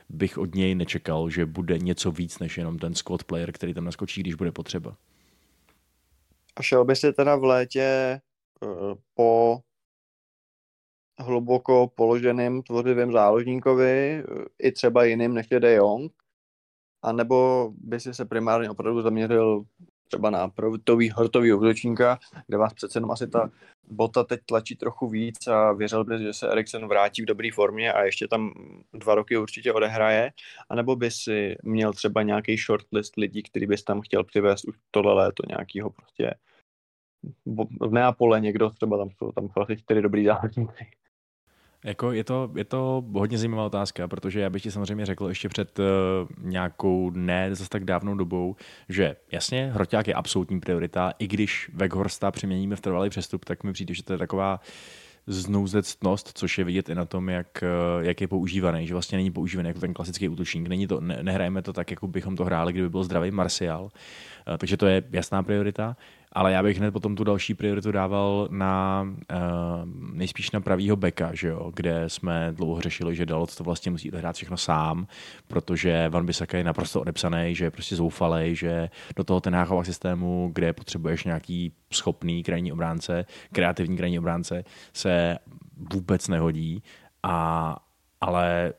bych 0.09 0.37
od 0.37 0.55
něj 0.55 0.75
nečekal, 0.75 1.29
že 1.29 1.45
bude 1.45 1.77
něco 1.77 2.11
víc 2.11 2.39
než 2.39 2.57
jenom 2.57 2.79
ten 2.79 2.95
squad 2.95 3.23
player, 3.23 3.51
který 3.51 3.73
tam 3.73 3.85
naskočí, 3.85 4.21
když 4.21 4.35
bude 4.35 4.51
potřeba. 4.51 4.95
A 6.55 6.61
šel 6.61 6.85
by 6.85 6.95
si 6.95 7.13
teda 7.13 7.35
v 7.35 7.43
létě 7.43 8.19
uh, 8.61 8.93
po 9.13 9.59
hluboko 11.19 11.91
položeným 11.95 12.63
tvořivým 12.63 13.11
záložníkovi, 13.11 14.23
uh, 14.31 14.43
i 14.59 14.71
třeba 14.71 15.03
jiným 15.03 15.33
než 15.33 15.47
je 15.51 15.59
De 15.59 15.73
Jong, 15.73 16.11
a 17.01 17.11
nebo 17.11 17.69
by 17.77 17.99
si 17.99 18.13
se 18.13 18.25
primárně 18.25 18.69
opravdu 18.69 19.01
zaměřil 19.01 19.65
třeba 20.09 20.29
na 20.29 20.47
protový 20.47 21.09
hortový 21.09 21.53
útočníka, 21.53 22.19
kde 22.47 22.57
vás 22.57 22.73
přece 22.73 22.97
jenom 22.97 23.11
asi 23.11 23.27
ta 23.27 23.49
bota 23.89 24.23
teď 24.23 24.39
tlačí 24.45 24.75
trochu 24.75 25.09
víc 25.09 25.47
a 25.47 25.71
věřil 25.71 26.03
bych, 26.03 26.21
že 26.21 26.33
se 26.33 26.49
Eriksen 26.51 26.87
vrátí 26.87 27.21
v 27.21 27.25
dobré 27.25 27.49
formě 27.53 27.93
a 27.93 28.03
ještě 28.03 28.27
tam 28.27 28.51
dva 28.93 29.15
roky 29.15 29.37
určitě 29.37 29.73
odehraje, 29.73 30.31
anebo 30.69 30.95
by 30.95 31.11
si 31.11 31.55
měl 31.63 31.93
třeba 31.93 32.23
nějaký 32.23 32.57
shortlist 32.57 33.17
lidí, 33.17 33.43
který 33.43 33.67
bys 33.67 33.83
tam 33.83 34.01
chtěl 34.01 34.23
přivést 34.23 34.65
už 34.65 34.75
tohle 34.91 35.13
léto 35.13 35.43
nějakýho 35.49 35.89
prostě 35.89 36.33
v 37.79 37.91
Neapole 37.91 38.39
někdo, 38.39 38.69
třeba 38.69 38.97
tam 38.97 39.09
jsou 39.17 39.31
tam 39.31 39.47
vlastně 39.55 39.77
čtyři 39.77 40.01
dobrý 40.01 40.25
závodníci. 40.25 40.85
Jako 41.83 42.11
je, 42.11 42.23
to, 42.23 42.51
je 42.55 42.63
to 42.63 43.03
hodně 43.13 43.37
zajímavá 43.37 43.65
otázka, 43.65 44.07
protože 44.07 44.39
já 44.39 44.49
bych 44.49 44.63
ti 44.63 44.71
samozřejmě 44.71 45.05
řekl 45.05 45.29
ještě 45.29 45.49
před 45.49 45.79
uh, 45.79 45.85
nějakou 46.39 47.09
ne 47.09 47.55
zase 47.55 47.69
tak 47.69 47.85
dávnou 47.85 48.15
dobou, 48.15 48.55
že 48.89 49.15
jasně, 49.31 49.71
Hroťák 49.73 50.07
je 50.07 50.13
absolutní 50.13 50.59
priorita, 50.59 51.13
i 51.19 51.27
když 51.27 51.71
Weghorsta 51.73 52.31
přeměníme 52.31 52.75
v 52.75 52.81
trvalý 52.81 53.09
přestup, 53.09 53.45
tak 53.45 53.63
mi 53.63 53.73
přijde, 53.73 53.93
že 53.93 54.03
to 54.03 54.13
je 54.13 54.19
taková 54.19 54.59
znouzectnost, 55.27 56.31
což 56.33 56.57
je 56.57 56.63
vidět 56.63 56.89
i 56.89 56.95
na 56.95 57.05
tom, 57.05 57.29
jak, 57.29 57.63
jak 57.99 58.21
je 58.21 58.27
používaný, 58.27 58.87
že 58.87 58.93
vlastně 58.93 59.17
není 59.17 59.31
používaný 59.31 59.67
jako 59.67 59.79
ten 59.79 59.93
klasický 59.93 60.29
útočník. 60.29 60.67
Není 60.67 60.87
to, 60.87 61.01
ne, 61.01 61.19
nehrajeme 61.21 61.61
to 61.61 61.73
tak, 61.73 61.91
jako 61.91 62.07
bychom 62.07 62.35
to 62.35 62.45
hráli, 62.45 62.73
kdyby 62.73 62.89
byl 62.89 63.03
zdravý 63.03 63.31
Martial. 63.31 63.89
Takže 64.57 64.77
to 64.77 64.87
je 64.87 65.03
jasná 65.11 65.43
priorita. 65.43 65.97
Ale 66.31 66.51
já 66.51 66.63
bych 66.63 66.77
hned 66.77 66.91
potom 66.91 67.15
tu 67.15 67.23
další 67.23 67.53
prioritu 67.53 67.91
dával 67.91 68.47
na 68.51 69.01
uh, 69.01 69.37
nejspíš 70.13 70.51
na 70.51 70.61
pravýho 70.61 70.95
beka, 70.95 71.29
že 71.33 71.47
jo, 71.47 71.71
kde 71.75 72.03
jsme 72.07 72.53
dlouho 72.55 72.81
řešili, 72.81 73.15
že 73.15 73.25
Dalot 73.25 73.55
to 73.55 73.63
vlastně 73.63 73.91
musí 73.91 74.11
hrát 74.11 74.35
všechno 74.35 74.57
sám, 74.57 75.07
protože 75.47 76.09
Van 76.09 76.25
Bissaka 76.25 76.57
je 76.57 76.63
naprosto 76.63 77.01
odepsaný, 77.01 77.55
že 77.55 77.65
je 77.65 77.71
prostě 77.71 77.95
zoufalej, 77.95 78.55
že 78.55 78.89
do 79.15 79.23
toho 79.23 79.41
ten 79.41 79.53
náchova 79.53 79.83
systému, 79.83 80.51
kde 80.53 80.73
potřebuješ 80.73 81.23
nějaký 81.23 81.73
schopný 81.93 82.43
krajní 82.43 82.71
obránce, 82.71 83.25
kreativní 83.51 83.97
krajní 83.97 84.19
obránce, 84.19 84.63
se 84.93 85.37
vůbec 85.93 86.27
nehodí. 86.27 86.83
A, 87.23 87.77
ale 88.21 88.73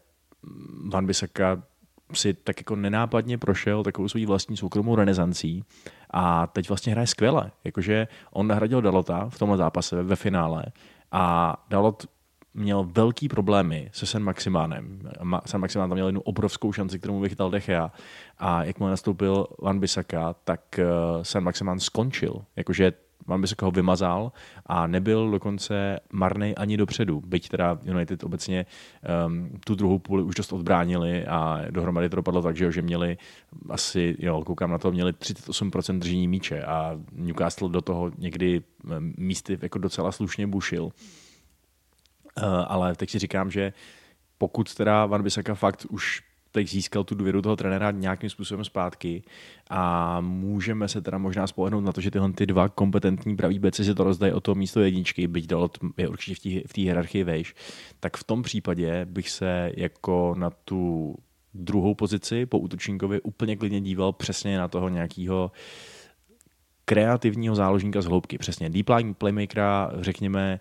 Van 0.92 1.06
Bissaka 1.06 1.62
si 2.12 2.34
tak 2.34 2.60
jako 2.60 2.76
nenápadně 2.76 3.38
prošel 3.38 3.82
takovou 3.82 4.08
svou 4.08 4.26
vlastní 4.26 4.56
soukromou 4.56 4.94
renesancí 4.94 5.64
a 6.10 6.46
teď 6.46 6.68
vlastně 6.68 6.92
hraje 6.92 7.06
skvěle. 7.06 7.50
Jakože 7.64 8.08
on 8.30 8.46
nahradil 8.46 8.82
Dalota 8.82 9.28
v 9.28 9.38
tomhle 9.38 9.56
zápase 9.56 10.02
ve 10.02 10.16
finále 10.16 10.64
a 11.12 11.56
Dalot 11.70 12.06
měl 12.54 12.84
velký 12.84 13.28
problémy 13.28 13.90
se 13.92 14.06
Sen 14.06 14.22
Maximánem. 14.22 15.10
Sen 15.46 15.60
Maximán 15.60 15.88
tam 15.88 15.96
měl 15.96 16.06
jednu 16.06 16.20
obrovskou 16.20 16.72
šanci, 16.72 16.98
kterou 16.98 17.14
mu 17.14 17.20
vychytal 17.20 17.50
Dechea 17.50 17.92
a 18.38 18.64
jakmile 18.64 18.90
nastoupil 18.90 19.46
Van 19.62 19.80
Bissaka, 19.80 20.34
tak 20.44 20.78
eh, 20.78 20.84
Sen 21.22 21.44
Maximán 21.44 21.80
skončil. 21.80 22.44
Jakože 22.56 22.92
Van 23.26 23.40
Bissaka 23.40 23.66
ho 23.66 23.72
vymazal 23.72 24.32
a 24.66 24.86
nebyl 24.86 25.30
dokonce 25.30 26.00
marný 26.12 26.56
ani 26.56 26.76
dopředu. 26.76 27.22
Byť 27.26 27.48
teda 27.48 27.78
United 27.84 28.24
obecně 28.24 28.66
um, 29.26 29.50
tu 29.64 29.74
druhou 29.74 29.98
půli 29.98 30.22
už 30.22 30.34
dost 30.34 30.52
odbránili 30.52 31.26
a 31.26 31.60
dohromady 31.70 32.08
to 32.08 32.16
dopadlo 32.16 32.42
tak, 32.42 32.56
že, 32.56 32.72
že 32.72 32.82
měli 32.82 33.18
asi, 33.68 34.16
jo, 34.18 34.44
koukám 34.44 34.70
na 34.70 34.78
to, 34.78 34.92
měli 34.92 35.12
38% 35.12 35.98
držení 35.98 36.28
míče 36.28 36.62
a 36.62 37.00
Newcastle 37.12 37.68
do 37.68 37.80
toho 37.80 38.10
někdy 38.18 38.62
místy 39.16 39.58
jako 39.62 39.78
docela 39.78 40.12
slušně 40.12 40.46
bušil. 40.46 40.84
Uh, 40.84 40.92
ale 42.66 42.94
teď 42.94 43.10
si 43.10 43.18
říkám, 43.18 43.50
že 43.50 43.72
pokud 44.38 44.74
teda 44.74 45.06
Van 45.06 45.22
Bissaka 45.22 45.54
fakt 45.54 45.86
už 45.90 46.29
teď 46.52 46.70
získal 46.70 47.04
tu 47.04 47.14
důvěru 47.14 47.42
toho 47.42 47.56
trenéra 47.56 47.90
nějakým 47.90 48.30
způsobem 48.30 48.64
zpátky 48.64 49.22
a 49.70 50.20
můžeme 50.20 50.88
se 50.88 51.00
teda 51.00 51.18
možná 51.18 51.46
spolehnout 51.46 51.84
na 51.84 51.92
to, 51.92 52.00
že 52.00 52.10
tyhle 52.10 52.32
ty 52.32 52.46
dva 52.46 52.68
kompetentní 52.68 53.36
praví 53.36 53.58
beci 53.58 53.84
si 53.84 53.94
to 53.94 54.04
rozdají 54.04 54.32
o 54.32 54.40
to 54.40 54.54
místo 54.54 54.80
jedničky, 54.80 55.26
byť 55.26 55.46
dalo 55.46 55.70
je 55.96 56.08
určitě 56.08 56.62
v 56.66 56.72
té 56.72 56.80
hierarchii 56.80 57.24
vejš, 57.24 57.54
tak 58.00 58.16
v 58.16 58.24
tom 58.24 58.42
případě 58.42 59.04
bych 59.04 59.30
se 59.30 59.72
jako 59.76 60.34
na 60.38 60.50
tu 60.50 61.14
druhou 61.54 61.94
pozici 61.94 62.46
po 62.46 62.58
útočníkovi 62.58 63.20
úplně 63.20 63.56
klidně 63.56 63.80
díval 63.80 64.12
přesně 64.12 64.58
na 64.58 64.68
toho 64.68 64.88
nějakého 64.88 65.50
kreativního 66.84 67.54
záložníka 67.54 68.02
z 68.02 68.06
hloubky. 68.06 68.38
Přesně 68.38 68.70
deep 68.70 68.88
line 68.88 69.14
playmakera, 69.14 69.92
řekněme, 70.00 70.60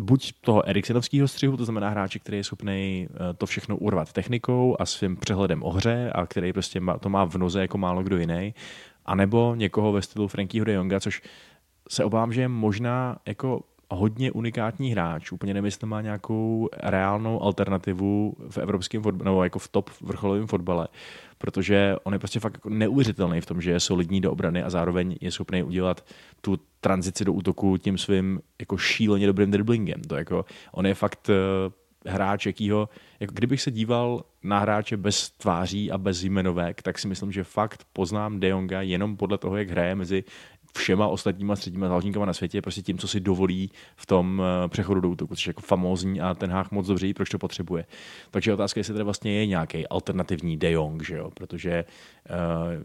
buď 0.00 0.32
toho 0.40 0.68
Eriksenovského 0.68 1.28
střihu, 1.28 1.56
to 1.56 1.64
znamená 1.64 1.88
hráče, 1.88 2.18
který 2.18 2.36
je 2.36 2.44
schopný 2.44 3.08
eh, 3.10 3.34
to 3.34 3.46
všechno 3.46 3.76
urvat 3.76 4.12
technikou 4.12 4.76
a 4.80 4.86
svým 4.86 5.16
přehledem 5.16 5.62
o 5.62 5.70
hře 5.70 6.12
a 6.14 6.26
který 6.26 6.52
prostě 6.52 6.80
to 7.00 7.08
má 7.08 7.24
v 7.24 7.34
noze 7.34 7.60
jako 7.60 7.78
málo 7.78 8.02
kdo 8.02 8.18
jiný, 8.18 8.54
anebo 9.06 9.54
někoho 9.54 9.92
ve 9.92 10.02
stylu 10.02 10.28
Frankieho 10.28 10.64
de 10.64 10.72
Jonga, 10.72 11.00
což 11.00 11.22
se 11.88 12.04
obávám, 12.04 12.32
že 12.32 12.40
je 12.40 12.48
možná 12.48 13.16
jako 13.26 13.60
hodně 13.90 14.32
unikátní 14.32 14.92
hráč. 14.92 15.32
Úplně 15.32 15.62
jestli 15.64 15.86
má 15.86 16.00
nějakou 16.00 16.68
reálnou 16.82 17.42
alternativu 17.42 18.34
v 18.50 18.58
evropském 18.58 19.02
fotbale, 19.02 19.30
nebo 19.30 19.44
jako 19.44 19.58
v 19.58 19.68
top 19.68 19.90
vrcholovém 20.00 20.46
fotbale, 20.46 20.88
protože 21.38 21.96
on 22.02 22.12
je 22.12 22.18
prostě 22.18 22.40
fakt 22.40 22.54
jako 22.54 22.70
neuvěřitelný 22.70 23.40
v 23.40 23.46
tom, 23.46 23.60
že 23.60 23.70
je 23.70 23.80
solidní 23.80 24.20
do 24.20 24.32
obrany 24.32 24.62
a 24.62 24.70
zároveň 24.70 25.16
je 25.20 25.30
schopný 25.30 25.62
udělat 25.62 26.04
tu 26.40 26.58
tranzici 26.80 27.24
do 27.24 27.32
útoku 27.32 27.76
tím 27.78 27.98
svým 27.98 28.40
jako 28.60 28.76
šíleně 28.76 29.26
dobrým 29.26 29.50
dribblingem. 29.50 30.00
To 30.00 30.16
jako, 30.16 30.44
on 30.72 30.86
je 30.86 30.94
fakt 30.94 31.28
uh, 31.28 31.72
hráč, 32.06 32.46
jakýho, 32.46 32.88
jako 33.20 33.34
kdybych 33.34 33.62
se 33.62 33.70
díval 33.70 34.24
na 34.42 34.58
hráče 34.58 34.96
bez 34.96 35.30
tváří 35.30 35.90
a 35.90 35.98
bez 35.98 36.24
jmenovek, 36.24 36.82
tak 36.82 36.98
si 36.98 37.08
myslím, 37.08 37.32
že 37.32 37.44
fakt 37.44 37.84
poznám 37.92 38.40
De 38.40 38.48
Jonga 38.48 38.82
jenom 38.82 39.16
podle 39.16 39.38
toho, 39.38 39.56
jak 39.56 39.70
hraje 39.70 39.94
mezi 39.94 40.24
všema 40.76 41.06
ostatníma 41.06 41.56
středníma 41.56 41.88
záložníkama 41.88 42.26
na 42.26 42.32
světě, 42.32 42.62
prostě 42.62 42.82
tím, 42.82 42.98
co 42.98 43.08
si 43.08 43.20
dovolí 43.20 43.70
v 43.96 44.06
tom 44.06 44.42
eh, 44.42 44.68
přechodu 44.68 45.00
do 45.00 45.08
útoku, 45.08 45.34
což 45.34 45.46
je 45.46 45.50
jako 45.50 45.60
famózní 45.60 46.20
a 46.20 46.34
ten 46.34 46.50
hách 46.50 46.70
moc 46.70 46.86
dobře 46.86 47.06
ví, 47.06 47.14
proč 47.14 47.28
to 47.28 47.38
potřebuje. 47.38 47.86
Takže 48.30 48.54
otázka 48.54 48.78
je, 48.78 48.80
jestli 48.80 48.94
tady 48.94 49.04
vlastně 49.04 49.32
je 49.32 49.46
nějaký 49.46 49.88
alternativní 49.88 50.56
De 50.56 50.70
Jong, 50.70 51.02
že 51.02 51.16
jo? 51.16 51.30
protože 51.34 51.84
uh, 52.30 52.36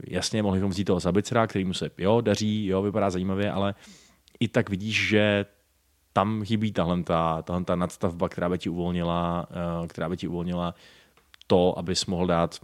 jasně 0.08 0.44
mohli 0.44 0.60
bychom 0.60 0.72
vzít 0.72 0.84
toho 0.84 1.00
Sabicera, 1.00 1.48
který 1.48 1.65
mu 1.65 1.74
se 1.74 1.89
jo, 1.98 2.22
daří, 2.22 2.65
jo, 2.65 2.82
vypadá 2.82 3.10
zajímavě, 3.10 3.51
ale 3.51 3.75
i 4.39 4.48
tak 4.48 4.70
vidíš, 4.70 5.08
že 5.08 5.46
tam 6.13 6.44
chybí 6.44 6.72
tahle 6.72 7.04
ta, 7.04 7.42
tahle 7.42 7.63
ta 7.63 7.75
nadstavba, 7.75 8.30
která 8.30 8.50
by 8.50 8.58
ti 8.58 8.70
uvolnila, 8.70 9.48
uh, 9.82 9.88
která 9.88 10.10
by 10.10 10.18
ti 10.18 10.27
uvolnila 10.27 10.75
to, 11.48 11.80
abys 11.80 12.06
mohl 12.06 12.27
dát 12.27 12.60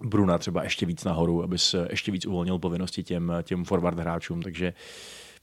Bruna 0.00 0.38
třeba 0.38 0.62
ještě 0.62 0.86
víc 0.86 1.04
nahoru, 1.04 1.42
aby 1.42 1.58
se 1.58 1.88
ještě 1.90 2.12
víc 2.12 2.26
uvolnil 2.26 2.58
povinnosti 2.58 3.02
těm, 3.02 3.32
těm 3.42 3.64
forward 3.64 3.98
hráčům, 3.98 4.42
takže 4.42 4.72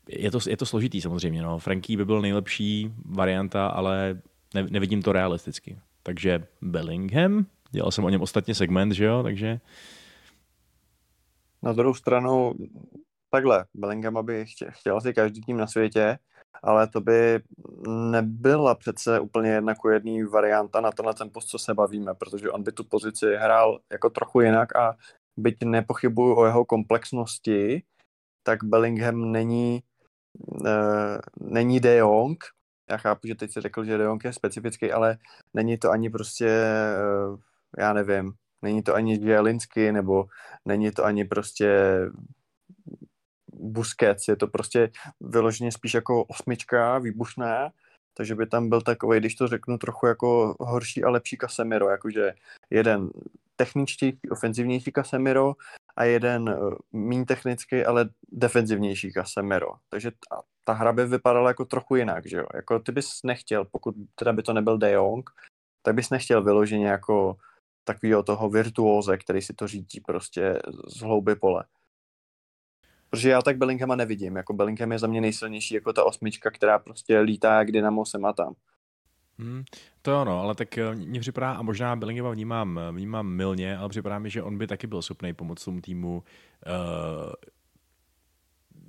je 0.10 0.32
to, 0.32 0.40
je 0.50 0.58
to 0.58 0.66
složitý 0.66 1.02
samozřejmě. 1.02 1.42
No. 1.42 1.60
Franky 1.60 1.98
by 1.98 2.06
byl 2.06 2.22
nejlepší 2.22 2.94
varianta, 3.06 3.68
ale 3.68 4.22
ne, 4.54 4.68
nevidím 4.70 5.02
to 5.02 5.12
realisticky. 5.12 5.80
Takže 6.04 6.48
Bellingham, 6.62 7.46
dělal 7.72 7.92
jsem 7.92 8.04
o 8.04 8.10
něm 8.10 8.22
ostatně 8.22 8.56
segment, 8.56 8.92
že 8.92 9.06
jo, 9.06 9.24
takže... 9.24 9.60
Na 11.64 11.74
druhou 11.74 11.94
stranu, 11.94 12.54
takhle, 13.30 13.66
Bellingham 13.74 14.26
by 14.26 14.46
chtěl, 14.46 14.68
chtěl 14.72 14.98
asi 14.98 15.14
každý 15.14 15.42
tým 15.42 15.58
na 15.58 15.68
světě, 15.68 16.20
ale 16.64 16.88
to 16.88 17.02
by 17.02 17.40
nebyla 17.88 18.76
přece 18.76 19.20
úplně 19.20 19.50
jedna 19.50 19.76
ku 19.76 19.90
jedný 19.90 20.24
varianta 20.24 20.82
na 20.82 20.92
tenhle 20.92 21.14
ten 21.14 21.30
post, 21.30 21.46
co 21.46 21.60
se 21.60 21.74
bavíme, 21.74 22.14
protože 22.14 22.52
on 22.52 22.64
by 22.64 22.72
tu 22.72 22.84
pozici 22.84 23.36
hrál 23.36 23.80
jako 23.92 24.10
trochu 24.10 24.42
jinak 24.42 24.76
a 24.76 24.96
byť 25.38 25.58
nepochybuju 25.64 26.36
o 26.36 26.46
jeho 26.46 26.66
komplexnosti, 26.66 27.84
tak 28.44 28.64
Bellingham 28.64 29.32
není, 29.32 29.84
uh, 30.48 31.18
není 31.40 31.80
De 31.80 31.98
Jong. 31.98 32.44
Já 32.90 32.98
chápu, 32.98 33.28
že 33.28 33.36
teď 33.36 33.52
si 33.52 33.62
řekl, 33.62 33.84
že 33.84 33.98
De 33.98 34.04
Jong 34.04 34.24
je 34.24 34.34
specifický, 34.34 34.92
ale 34.92 35.18
není 35.54 35.78
to 35.78 35.92
ani 35.92 36.10
prostě, 36.10 36.50
uh, 37.30 37.40
já 37.78 37.94
nevím, 37.94 38.34
není 38.62 38.84
to 38.84 38.96
ani 38.96 39.20
Jelinsky, 39.26 39.92
nebo 39.92 40.26
není 40.66 40.92
to 40.92 41.06
ani 41.06 41.26
prostě 41.26 42.00
Busquets, 43.60 44.28
je 44.28 44.36
to 44.36 44.48
prostě 44.48 44.92
vyloženě 45.22 45.72
spíš 45.72 45.94
jako 45.94 46.24
osmička, 46.24 46.98
výbušná, 46.98 47.72
takže 48.14 48.36
by 48.36 48.48
tam 48.48 48.70
byl 48.70 48.82
takový, 48.82 49.20
když 49.20 49.36
to 49.36 49.48
řeknu, 49.48 49.78
trochu 49.78 50.06
jako 50.06 50.56
horší 50.60 51.04
a 51.04 51.10
lepší 51.10 51.38
Casemiro, 51.38 51.90
jakože 51.90 52.34
jeden 52.70 53.10
techničtější, 53.56 54.20
ofenzivnější 54.32 54.92
Casemiro 54.92 55.54
a 55.96 56.04
jeden 56.04 56.50
uh, 56.50 56.74
méně 56.92 57.26
technický, 57.26 57.86
ale 57.86 58.10
defenzivnější 58.32 59.12
Casemiro. 59.12 59.72
Takže 59.90 60.12
ta, 60.12 60.42
ta 60.64 60.74
hra 60.74 60.94
by 60.94 61.06
vypadala 61.06 61.50
jako 61.50 61.66
trochu 61.66 61.96
jinak, 61.96 62.26
že 62.26 62.38
jo? 62.38 62.46
Jako 62.54 62.80
ty 62.80 62.92
bys 62.92 63.20
nechtěl, 63.24 63.66
pokud 63.66 63.96
teda 64.16 64.34
by 64.34 64.44
to 64.44 64.54
nebyl 64.54 64.78
De 64.78 64.92
Jong, 64.92 65.30
tak 65.82 65.96
bys 65.96 66.10
nechtěl 66.10 66.44
vyloženě 66.44 66.88
jako 66.88 67.36
takového 67.84 68.24
toho 68.24 68.50
virtuóze, 68.50 69.18
který 69.18 69.42
si 69.42 69.54
to 69.54 69.68
řídí 69.68 70.02
prostě 70.02 70.60
z 70.88 71.02
hlouby 71.02 71.36
pole. 71.36 71.64
Protože 73.10 73.30
já 73.30 73.42
tak 73.42 73.58
Bellinghama 73.58 73.96
nevidím. 73.96 74.36
Jako 74.36 74.54
Bellingham 74.54 74.92
je 74.92 75.00
za 75.00 75.08
mě 75.08 75.22
nejsilnější 75.22 75.76
jako 75.76 75.94
ta 75.94 76.04
osmička, 76.04 76.52
která 76.52 76.80
prostě 76.80 77.20
lítá 77.20 77.58
jak 77.58 77.72
dynamo 77.72 78.06
sem 78.06 78.26
a 78.26 78.34
tam. 78.34 78.54
Hmm, 79.40 79.64
to 80.02 80.22
ono, 80.22 80.40
ale 80.40 80.56
tak 80.56 80.78
eh, 80.78 80.96
mně 80.96 81.20
připadá, 81.20 81.52
a 81.52 81.62
možná 81.62 81.96
Bellinghama 81.96 82.32
vnímám, 82.32 82.80
vnímám 82.92 83.28
milně, 83.28 83.78
ale 83.78 83.90
připadá 83.90 84.20
mi, 84.20 84.30
že 84.30 84.44
on 84.44 84.58
by 84.58 84.68
taky 84.68 84.88
byl 84.88 85.02
schopný 85.02 85.34
pomoct 85.34 85.66
tomu 85.66 85.82
týmu 85.82 86.24
uh, 86.68 87.34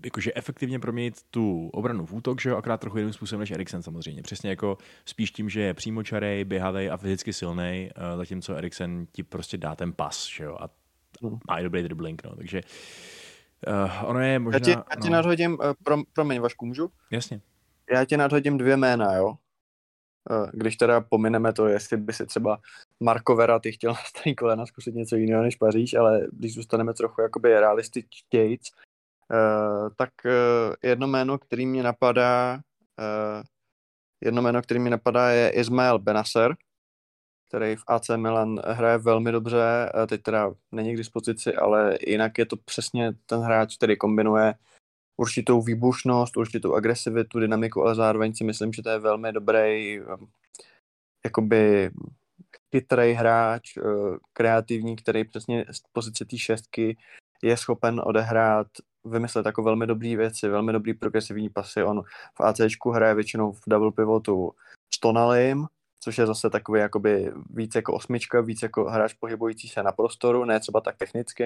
jakože 0.04 0.32
efektivně 0.34 0.78
proměnit 0.78 1.22
tu 1.30 1.68
obranu 1.72 2.06
v 2.06 2.12
útok, 2.12 2.40
že 2.40 2.50
jo, 2.50 2.56
akorát 2.56 2.80
trochu 2.80 2.98
jiným 2.98 3.12
způsobem 3.12 3.40
než 3.40 3.50
Eriksen 3.50 3.82
samozřejmě. 3.82 4.22
Přesně 4.22 4.50
jako 4.50 4.78
spíš 5.04 5.30
tím, 5.30 5.48
že 5.48 5.60
je 5.60 5.74
přímočarej, 5.74 6.44
běhavej 6.44 6.90
a 6.90 6.96
fyzicky 6.96 7.32
silný, 7.32 7.90
uh, 7.96 8.16
zatímco 8.16 8.54
Eriksen 8.54 9.06
ti 9.12 9.22
prostě 9.22 9.58
dá 9.58 9.76
ten 9.76 9.92
pas, 9.92 10.26
že 10.26 10.44
jo, 10.44 10.56
a 10.60 10.68
hmm. 11.22 11.38
má 11.48 11.58
i 11.58 11.62
dobrý 11.62 11.82
dribbling, 11.82 12.24
no, 12.24 12.36
takže 12.36 12.60
uh, 12.64 12.70
Uh, 13.68 14.08
ono 14.08 14.20
je 14.20 14.38
možná... 14.38 14.56
Já 14.56 14.60
ti, 14.64 14.70
já 14.70 14.96
ti 15.02 15.10
no. 15.10 15.16
nadhodím, 15.16 15.52
uh, 15.52 15.58
pro, 15.84 15.96
promiň 16.12 16.40
Vašku, 16.40 16.66
můžu? 16.66 16.90
Jasně. 17.10 17.40
Já 17.92 18.04
ti 18.04 18.16
nadhodím 18.16 18.58
dvě 18.58 18.76
jména, 18.76 19.14
jo? 19.14 19.26
Uh, 20.30 20.50
když 20.52 20.76
teda 20.76 21.00
pomineme 21.00 21.52
to, 21.52 21.66
jestli 21.66 21.96
by 21.96 22.12
si 22.12 22.26
třeba 22.26 22.60
Marko 23.00 23.36
Vera 23.36 23.58
ty 23.58 23.72
chtěl 23.72 23.90
na 23.92 23.98
starý 24.06 24.34
kolena 24.34 24.66
zkusit 24.66 24.94
něco 24.94 25.16
jiného 25.16 25.42
než 25.42 25.56
Paříž, 25.56 25.94
ale 25.94 26.26
když 26.32 26.54
zůstaneme 26.54 26.94
trochu 26.94 27.20
jakoby 27.20 27.60
realističtějc, 27.60 28.70
uh, 28.70 29.88
tak 29.96 30.10
uh, 30.24 30.74
jedno 30.82 31.06
jméno, 31.06 31.38
který 31.38 31.66
mě 31.66 31.82
napadá, 31.82 32.60
uh, 32.98 33.42
jedno 34.20 34.42
jméno, 34.42 34.62
který 34.62 34.80
mi 34.80 34.90
napadá, 34.90 35.30
je 35.30 35.50
Ismail 35.50 35.98
Benacer, 35.98 36.56
který 37.50 37.76
v 37.76 37.82
AC 37.86 38.08
Milan 38.16 38.60
hraje 38.66 38.98
velmi 38.98 39.32
dobře, 39.32 39.92
eh, 40.02 40.06
teď 40.06 40.22
teda 40.22 40.54
není 40.72 40.94
k 40.94 40.96
dispozici, 40.96 41.54
ale 41.54 41.98
jinak 42.06 42.38
je 42.38 42.46
to 42.46 42.56
přesně 42.56 43.12
ten 43.26 43.40
hráč, 43.40 43.76
který 43.76 43.96
kombinuje 43.96 44.54
určitou 45.16 45.62
výbušnost, 45.62 46.36
určitou 46.36 46.74
agresivitu, 46.74 47.40
dynamiku, 47.40 47.82
ale 47.82 47.94
zároveň 47.94 48.34
si 48.34 48.44
myslím, 48.44 48.72
že 48.72 48.82
to 48.82 48.88
je 48.88 48.98
velmi 48.98 49.32
dobrý 49.32 49.98
eh, 49.98 50.04
jakoby 51.24 51.90
chytrý 52.74 53.12
hráč, 53.12 53.76
eh, 53.76 53.82
kreativní, 54.32 54.96
který 54.96 55.24
přesně 55.24 55.64
z 55.70 55.80
pozice 55.92 56.24
té 56.24 56.38
šestky 56.38 56.96
je 57.42 57.56
schopen 57.56 58.00
odehrát, 58.04 58.66
vymyslet 59.04 59.46
jako 59.46 59.62
velmi 59.62 59.86
dobrý 59.86 60.16
věci, 60.16 60.48
velmi 60.48 60.72
dobrý 60.72 60.94
progresivní 60.94 61.50
pasy. 61.50 61.82
On 61.82 62.02
v 62.34 62.40
ACčku 62.40 62.90
hraje 62.90 63.14
většinou 63.14 63.52
v 63.52 63.60
double 63.66 63.92
pivotu 63.92 64.52
s 64.94 65.00
Tonalim, 65.00 65.66
což 66.00 66.18
je 66.18 66.26
zase 66.26 66.50
takový 66.50 66.80
jakoby 66.80 67.32
víc 67.50 67.74
jako 67.74 67.94
osmička, 67.94 68.40
víc 68.40 68.62
jako 68.62 68.84
hráč 68.84 69.14
pohybující 69.14 69.68
se 69.68 69.82
na 69.82 69.92
prostoru, 69.92 70.44
ne 70.44 70.60
třeba 70.60 70.80
tak 70.80 70.96
technický, 70.96 71.44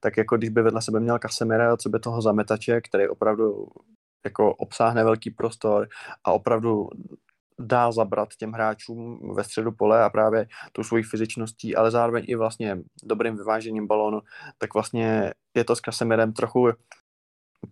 tak 0.00 0.16
jako 0.16 0.36
když 0.36 0.50
by 0.50 0.62
vedle 0.62 0.82
sebe 0.82 1.00
měl 1.00 1.18
Casemira, 1.18 1.76
co 1.76 1.88
by 1.88 2.00
toho 2.00 2.22
zametače, 2.22 2.80
který 2.80 3.08
opravdu 3.08 3.68
jako 4.24 4.54
obsáhne 4.54 5.04
velký 5.04 5.30
prostor 5.30 5.88
a 6.24 6.32
opravdu 6.32 6.88
dá 7.60 7.92
zabrat 7.92 8.28
těm 8.34 8.52
hráčům 8.52 9.32
ve 9.34 9.44
středu 9.44 9.72
pole 9.72 10.04
a 10.04 10.10
právě 10.10 10.46
tou 10.72 10.82
svojí 10.82 11.02
fyzičností, 11.02 11.76
ale 11.76 11.90
zároveň 11.90 12.24
i 12.28 12.34
vlastně 12.34 12.78
dobrým 13.02 13.36
vyvážením 13.36 13.86
balónu, 13.86 14.20
tak 14.58 14.74
vlastně 14.74 15.32
je 15.54 15.64
to 15.64 15.76
s 15.76 15.80
Casemirem 15.80 16.32
trochu 16.32 16.68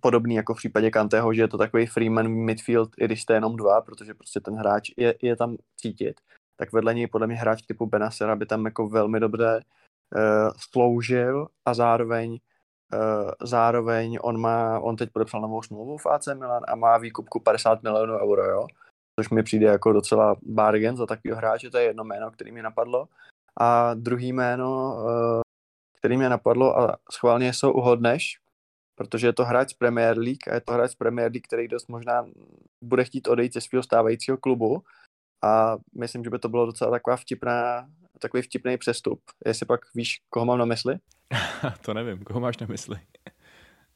podobný 0.01 0.35
jako 0.35 0.55
v 0.55 0.57
případě 0.57 0.91
Kanteho, 0.91 1.35
že 1.35 1.43
je 1.43 1.49
to 1.49 1.59
takový 1.59 1.87
Freeman 1.87 2.29
midfield, 2.29 2.91
i 2.99 3.05
když 3.05 3.25
je 3.31 3.37
jenom 3.37 3.57
dva, 3.57 3.81
protože 3.81 4.15
prostě 4.15 4.41
ten 4.41 4.55
hráč 4.55 4.91
je, 4.97 5.15
je 5.23 5.37
tam 5.37 5.57
cítit, 5.77 6.21
tak 6.57 6.73
vedle 6.73 6.95
něj 6.95 7.07
podle 7.07 7.27
mě 7.27 7.37
hráč 7.37 7.63
typu 7.63 7.87
Benasera 7.87 8.37
by 8.37 8.47
tam 8.47 8.65
jako 8.65 8.89
velmi 8.89 9.21
dobře 9.21 9.65
uh, 10.17 10.51
sloužil 10.71 11.49
a 11.65 11.75
zároveň 11.75 12.31
uh, 12.95 13.31
zároveň 13.43 14.19
on 14.23 14.41
má, 14.41 14.81
on 14.81 14.97
teď 14.97 15.11
podepsal 15.13 15.41
novou 15.41 15.63
smlouvu 15.63 15.99
v 15.99 16.07
AC 16.07 16.27
Milan 16.27 16.63
a 16.69 16.75
má 16.75 16.99
výkupku 16.99 17.41
50 17.41 17.83
milionů 17.83 18.19
euro, 18.19 18.45
jo, 18.45 18.67
což 19.21 19.31
mi 19.31 19.43
přijde 19.43 19.67
jako 19.67 19.93
docela 19.93 20.37
bargain 20.43 20.97
za 20.97 21.07
takového 21.07 21.39
hráče, 21.39 21.71
to 21.71 21.79
je 21.79 21.85
jedno 21.85 22.05
jméno, 22.05 22.31
který 22.31 22.53
mi 22.53 22.63
napadlo. 22.63 23.09
A 23.61 23.95
druhý 23.95 24.33
jméno, 24.33 24.97
uh, 24.97 25.41
který 25.99 26.17
mě 26.17 26.29
napadlo 26.29 26.79
a 26.79 26.97
schválně 27.13 27.53
jsou 27.53 27.73
uhodneš, 27.73 28.39
protože 28.97 29.27
je 29.27 29.33
to 29.33 29.45
hráč 29.45 29.73
Premier 29.73 30.19
League 30.19 30.49
a 30.51 30.55
je 30.55 30.61
to 30.61 30.73
hráč 30.73 30.95
Premier 30.95 31.33
League, 31.33 31.47
který 31.47 31.69
dost 31.69 31.89
možná 31.89 32.27
bude 32.83 33.05
chtít 33.05 33.29
odejít 33.29 33.55
ze 33.55 33.61
svého 33.61 33.83
stávajícího 33.83 34.37
klubu 34.37 34.83
a 35.43 35.77
myslím, 35.99 36.25
že 36.25 36.31
by 36.31 36.39
to 36.39 36.49
bylo 36.49 36.67
docela 36.67 36.91
taková 36.91 37.17
vtipná, 37.17 37.89
takový 38.19 38.43
vtipný 38.43 38.79
přestup. 38.79 39.21
Jestli 39.47 39.67
pak 39.67 39.81
víš, 39.95 40.23
koho 40.31 40.47
mám 40.47 40.59
na 40.59 40.65
mysli? 40.65 40.99
to 41.85 41.95
nevím, 41.95 42.25
koho 42.25 42.41
máš 42.41 42.59
na 42.59 42.67
mysli? 42.67 42.97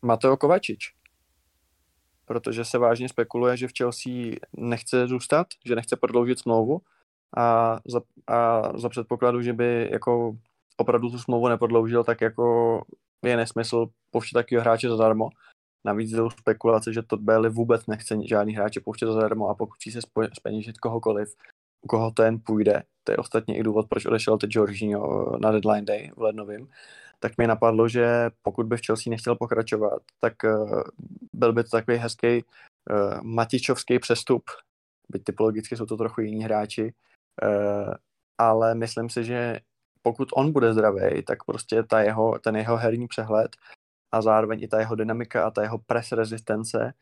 Mateo 0.02 0.36
Kovačič. 0.36 0.94
Protože 2.24 2.64
se 2.64 2.78
vážně 2.78 3.08
spekuluje, 3.08 3.56
že 3.56 3.68
v 3.68 3.72
Chelsea 3.78 4.12
nechce 4.56 5.06
zůstat, 5.06 5.46
že 5.66 5.74
nechce 5.74 5.96
prodloužit 5.96 6.38
smlouvu 6.38 6.80
a 7.36 7.76
za, 7.86 8.00
a 8.26 8.62
za 8.78 8.88
předpokladu, 8.88 9.42
že 9.42 9.52
by 9.52 9.88
jako 9.92 10.36
opravdu 10.76 11.10
tu 11.10 11.18
smlouvu 11.18 11.48
neprodloužil, 11.48 12.04
tak 12.04 12.20
jako 12.20 12.82
je 13.26 13.36
nesmysl 13.36 13.86
pouštět 14.10 14.34
takového 14.34 14.62
hráče 14.62 14.88
zadarmo. 14.88 15.28
Navíc 15.84 16.10
jdou 16.10 16.30
spekulace, 16.30 16.92
že 16.92 17.02
to 17.02 17.16
Bailey 17.16 17.50
vůbec 17.50 17.86
nechce 17.86 18.16
žádný 18.28 18.54
hráče 18.54 18.80
pouštět 18.80 19.06
zadarmo 19.06 19.48
a 19.48 19.54
pokud 19.54 19.74
chce 19.74 20.00
speněžit 20.34 20.78
kohokoliv, 20.78 21.34
u 21.82 21.88
koho 21.88 22.10
to 22.10 22.22
jen 22.22 22.40
půjde, 22.40 22.82
to 23.04 23.12
je 23.12 23.16
ostatně 23.16 23.56
i 23.58 23.62
důvod, 23.62 23.86
proč 23.88 24.06
odešel 24.06 24.38
teď 24.38 24.50
Jorginho 24.56 25.36
na 25.38 25.50
deadline 25.50 25.82
day 25.82 26.10
v 26.16 26.22
lednovém, 26.22 26.68
tak 27.18 27.38
mi 27.38 27.46
napadlo, 27.46 27.88
že 27.88 28.30
pokud 28.42 28.66
by 28.66 28.76
v 28.76 28.86
Chelsea 28.86 29.10
nechtěl 29.10 29.36
pokračovat, 29.36 30.02
tak 30.20 30.34
uh, 30.44 30.82
byl 31.32 31.52
by 31.52 31.64
to 31.64 31.70
takový 31.70 31.96
hezký 31.96 32.42
uh, 32.42 33.22
matičovský 33.22 33.98
přestup, 33.98 34.42
byť 35.08 35.24
typologicky 35.24 35.76
jsou 35.76 35.86
to 35.86 35.96
trochu 35.96 36.20
jiní 36.20 36.44
hráči, 36.44 36.92
uh, 37.42 37.94
ale 38.38 38.74
myslím 38.74 39.10
si, 39.10 39.24
že 39.24 39.60
pokud 40.02 40.28
on 40.34 40.52
bude 40.52 40.72
zdravý, 40.72 41.22
tak 41.22 41.44
prostě 41.44 41.82
ta 41.82 42.00
jeho, 42.00 42.38
ten 42.38 42.56
jeho 42.56 42.76
herní 42.76 43.06
přehled 43.06 43.56
a 44.12 44.22
zároveň 44.22 44.62
i 44.62 44.68
ta 44.68 44.80
jeho 44.80 44.94
dynamika 44.94 45.46
a 45.46 45.50
ta 45.50 45.62
jeho 45.62 45.78
pres 45.78 46.12
rezistence, 46.12 46.92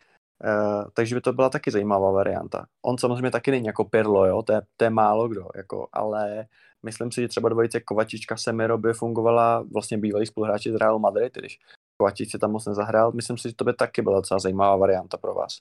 uh, 0.44 0.84
takže 0.94 1.14
by 1.14 1.20
to 1.20 1.32
byla 1.32 1.50
taky 1.50 1.70
zajímavá 1.70 2.10
varianta. 2.10 2.66
On 2.82 2.98
samozřejmě 2.98 3.30
taky 3.30 3.50
není 3.50 3.66
jako 3.66 3.84
Pirlo, 3.84 4.26
jo, 4.26 4.42
to 4.42 4.52
je, 4.52 4.62
to 4.76 4.84
je 4.84 4.90
málo 4.90 5.28
kdo, 5.28 5.48
jako, 5.56 5.88
ale 5.92 6.46
myslím 6.82 7.12
si, 7.12 7.20
že 7.20 7.28
třeba 7.28 7.48
dvojice 7.48 7.80
Kovačička 7.80 8.36
Semiro 8.36 8.78
by 8.78 8.92
fungovala 8.92 9.64
vlastně 9.72 9.98
bývalý 9.98 10.26
spoluhráči 10.26 10.72
z 10.72 10.74
Real 10.74 10.98
Madrid, 10.98 11.34
když 11.34 11.58
Kovačič 11.96 12.30
si 12.30 12.38
tam 12.38 12.52
moc 12.52 12.66
nezahrál, 12.66 13.12
myslím 13.12 13.38
si, 13.38 13.48
že 13.48 13.54
to 13.54 13.64
by 13.64 13.72
taky 13.72 14.02
byla 14.02 14.16
docela 14.16 14.40
zajímavá 14.40 14.76
varianta 14.76 15.16
pro 15.16 15.34
vás. 15.34 15.58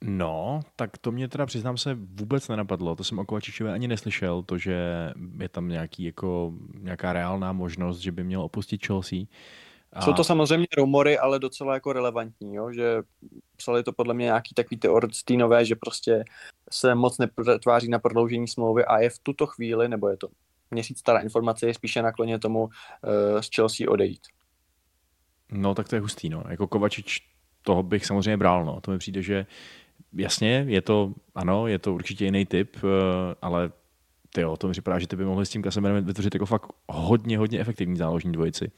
No, 0.00 0.60
tak 0.76 0.98
to 0.98 1.12
mě 1.12 1.28
teda 1.28 1.46
přiznám 1.46 1.76
se 1.76 1.94
vůbec 1.94 2.48
nenapadlo. 2.48 2.96
To 2.96 3.04
jsem 3.04 3.18
o 3.18 3.24
Kovačičovi 3.24 3.70
ani 3.70 3.88
neslyšel, 3.88 4.42
to, 4.42 4.58
že 4.58 5.12
je 5.40 5.48
tam 5.48 5.68
nějaký, 5.68 6.04
jako, 6.04 6.52
nějaká 6.78 7.12
reálná 7.12 7.52
možnost, 7.52 7.98
že 7.98 8.12
by 8.12 8.24
měl 8.24 8.42
opustit 8.42 8.86
Chelsea. 8.86 9.18
A... 9.92 10.02
Jsou 10.02 10.12
to 10.12 10.24
samozřejmě 10.24 10.66
rumory, 10.76 11.18
ale 11.18 11.38
docela 11.38 11.74
jako 11.74 11.92
relevantní, 11.92 12.54
jo? 12.54 12.72
že 12.72 13.02
psali 13.56 13.82
to 13.82 13.92
podle 13.92 14.14
mě 14.14 14.24
nějaký 14.24 14.54
takový 14.54 14.78
ty 14.78 14.88
Ornsteinové, 14.88 15.64
že 15.64 15.76
prostě 15.76 16.24
se 16.70 16.94
moc 16.94 17.18
netváří 17.18 17.88
na 17.88 17.98
prodloužení 17.98 18.48
smlouvy 18.48 18.84
a 18.84 18.98
je 18.98 19.10
v 19.10 19.18
tuto 19.18 19.46
chvíli, 19.46 19.88
nebo 19.88 20.08
je 20.08 20.16
to 20.16 20.28
měsíc 20.70 20.98
stará 20.98 21.18
informace, 21.18 21.66
je 21.66 21.74
spíše 21.74 22.02
nakloně 22.02 22.38
tomu 22.38 22.62
uh, 22.62 22.70
z 23.40 23.48
Chelsea 23.54 23.90
odejít. 23.90 24.22
No 25.52 25.74
tak 25.74 25.88
to 25.88 25.96
je 25.96 26.00
hustý, 26.00 26.28
no. 26.28 26.44
Jako 26.48 26.66
Kovačič 26.66 27.20
toho 27.62 27.82
bych 27.82 28.06
samozřejmě 28.06 28.36
bral, 28.36 28.64
no. 28.64 28.80
To 28.80 28.90
mi 28.90 28.98
přijde, 28.98 29.22
že 29.22 29.46
jasně, 30.12 30.64
je 30.68 30.80
to, 30.80 31.14
ano, 31.34 31.66
je 31.66 31.78
to 31.78 31.94
určitě 31.94 32.24
jiný 32.24 32.46
typ, 32.46 32.76
uh, 32.82 32.90
ale 33.42 33.70
ty 34.34 34.40
jo, 34.40 34.56
to 34.56 34.66
mi 34.66 34.72
připadá, 34.72 34.98
že 34.98 35.06
ty 35.06 35.16
by 35.16 35.24
mohli 35.24 35.46
s 35.46 35.50
tím 35.50 35.62
Kasemerem 35.62 36.04
vytvořit 36.04 36.34
jako 36.34 36.46
fakt 36.46 36.66
hodně, 36.88 37.38
hodně 37.38 37.60
efektivní 37.60 37.96
záložní 37.96 38.32
dvojici 38.32 38.70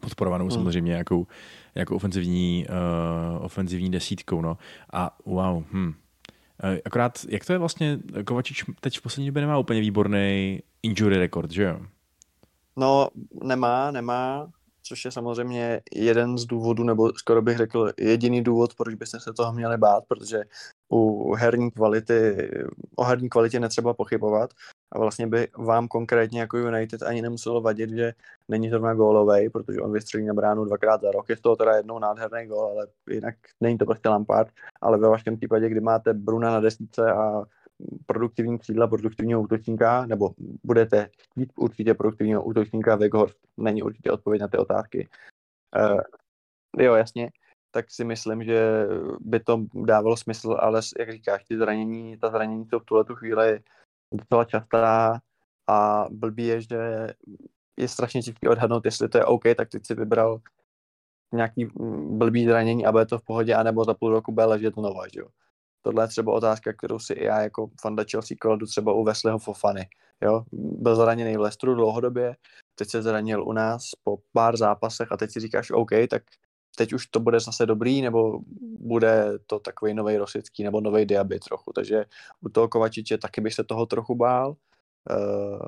podporovanou 0.00 0.44
hmm. 0.44 0.52
samozřejmě 0.52 0.92
jako, 0.92 1.26
jako 1.74 1.96
ofenzivní, 1.96 2.66
uh, 2.68 3.44
ofenzivní 3.44 3.90
desítkou. 3.90 4.40
No. 4.40 4.58
A 4.92 5.16
wow, 5.26 5.64
hm. 5.72 5.94
Akorát, 6.84 7.26
jak 7.28 7.44
to 7.44 7.52
je 7.52 7.58
vlastně, 7.58 7.98
Kovačič 8.24 8.64
teď 8.80 8.98
v 8.98 9.02
poslední 9.02 9.26
době 9.26 9.40
nemá 9.40 9.58
úplně 9.58 9.80
výborný 9.80 10.60
injury 10.82 11.16
record, 11.16 11.50
že 11.50 11.62
jo? 11.62 11.80
No, 12.76 13.08
nemá, 13.42 13.90
nemá, 13.90 14.48
což 14.82 15.04
je 15.04 15.10
samozřejmě 15.10 15.80
jeden 15.94 16.38
z 16.38 16.44
důvodů, 16.44 16.84
nebo 16.84 17.12
skoro 17.12 17.42
bych 17.42 17.56
řekl 17.56 17.92
jediný 17.98 18.42
důvod, 18.42 18.74
proč 18.74 18.94
byste 18.94 19.20
se 19.20 19.32
toho 19.32 19.52
měli 19.52 19.76
bát, 19.76 20.04
protože 20.08 20.44
u 20.92 21.34
herní 21.34 21.70
kvality, 21.70 22.50
o 22.96 23.04
herní 23.04 23.28
kvalitě 23.28 23.60
netřeba 23.60 23.94
pochybovat. 23.94 24.50
A 24.92 24.98
vlastně 24.98 25.26
by 25.26 25.48
vám 25.58 25.88
konkrétně 25.88 26.40
jako 26.40 26.58
United 26.58 27.02
ani 27.02 27.22
nemuselo 27.22 27.60
vadit, 27.60 27.90
že 27.90 28.12
není 28.48 28.70
zrovna 28.70 28.94
gólovej, 28.94 29.50
protože 29.50 29.80
on 29.80 29.92
vystřelí 29.92 30.26
na 30.26 30.34
bránu 30.34 30.64
dvakrát 30.64 31.00
za 31.00 31.10
rok, 31.10 31.28
je 31.28 31.36
z 31.36 31.40
toho 31.40 31.56
teda 31.56 31.76
jednou 31.76 31.98
nádherný 31.98 32.46
gól, 32.46 32.64
ale 32.64 32.86
jinak 33.10 33.34
není 33.60 33.78
to 33.78 33.86
prostě 33.86 34.08
Lampard, 34.08 34.48
ale 34.80 34.98
ve 34.98 35.08
vašem 35.08 35.36
případě, 35.36 35.68
kdy 35.68 35.80
máte 35.80 36.14
Bruna 36.14 36.50
na 36.50 36.60
desnice 36.60 37.12
a 37.12 37.44
produktivní 38.06 38.58
křídla 38.58 38.86
produktivního 38.86 39.42
útočníka, 39.42 40.06
nebo 40.06 40.34
budete 40.64 41.10
chtít 41.18 41.52
určitě 41.56 41.94
produktivního 41.94 42.44
útočníka, 42.44 42.96
Weghorst 42.96 43.38
není 43.56 43.82
určitě 43.82 44.10
odpověď 44.10 44.40
na 44.40 44.48
ty 44.48 44.58
otázky. 44.58 45.08
Uh, 45.76 46.00
jo, 46.78 46.94
jasně, 46.94 47.30
tak 47.70 47.90
si 47.90 48.04
myslím, 48.04 48.44
že 48.44 48.86
by 49.20 49.40
to 49.40 49.64
dávalo 49.74 50.16
smysl, 50.16 50.56
ale 50.60 50.80
jak 50.98 51.12
říkáš, 51.12 51.44
ty 51.44 51.56
zranění, 51.56 52.18
ta 52.18 52.30
zranění 52.30 52.66
jsou 52.66 52.78
v 52.78 52.84
tuhle 52.84 53.04
tu 53.04 53.14
chvíli 53.14 53.60
docela 54.14 54.44
častá 54.44 55.20
a 55.66 56.06
blbý 56.10 56.46
je, 56.46 56.60
že 56.60 57.08
je 57.76 57.88
strašně 57.88 58.22
těžké 58.22 58.48
odhadnout, 58.48 58.84
jestli 58.84 59.08
to 59.08 59.18
je 59.18 59.24
OK, 59.24 59.42
tak 59.56 59.68
teď 59.68 59.86
si 59.86 59.94
vybral 59.94 60.40
nějaký 61.34 61.68
blbý 62.10 62.46
zranění 62.46 62.86
a 62.86 62.92
bude 62.92 63.06
to 63.06 63.18
v 63.18 63.24
pohodě, 63.24 63.54
anebo 63.54 63.84
za 63.84 63.94
půl 63.94 64.10
roku 64.10 64.32
bude 64.32 64.46
ležet 64.46 64.74
znova, 64.74 65.08
že 65.08 65.20
jo. 65.20 65.28
Tohle 65.82 66.04
je 66.04 66.08
třeba 66.08 66.32
otázka, 66.32 66.72
kterou 66.72 66.98
si 66.98 67.12
i 67.12 67.24
já 67.24 67.40
jako 67.40 67.70
fanda 67.80 68.04
Chelsea 68.10 68.36
kladu 68.40 68.66
třeba 68.66 68.92
u 68.92 69.04
Wesleyho 69.04 69.38
Fofany. 69.38 69.88
Jo? 70.22 70.44
Byl 70.52 70.96
zraněný 70.96 71.36
v 71.36 71.40
Leicesteru 71.40 71.74
dlouhodobě, 71.74 72.36
teď 72.74 72.88
se 72.88 73.02
zranil 73.02 73.44
u 73.44 73.52
nás 73.52 73.82
po 74.04 74.18
pár 74.32 74.56
zápasech 74.56 75.12
a 75.12 75.16
teď 75.16 75.30
si 75.30 75.40
říkáš 75.40 75.70
OK, 75.70 75.90
tak 76.10 76.22
teď 76.76 76.92
už 76.92 77.06
to 77.06 77.20
bude 77.20 77.40
zase 77.40 77.66
dobrý, 77.66 78.02
nebo 78.02 78.40
bude 78.80 79.38
to 79.46 79.58
takový 79.58 79.94
nový 79.94 80.16
Rosický 80.16 80.64
nebo 80.64 80.80
nový 80.80 81.06
Diaby 81.06 81.38
trochu. 81.38 81.72
Takže 81.72 82.04
u 82.40 82.48
toho 82.48 82.68
Kovačiče 82.68 83.18
taky 83.18 83.40
bych 83.40 83.54
se 83.54 83.64
toho 83.64 83.86
trochu 83.86 84.14
bál. 84.14 84.56
Uh, 85.10 85.66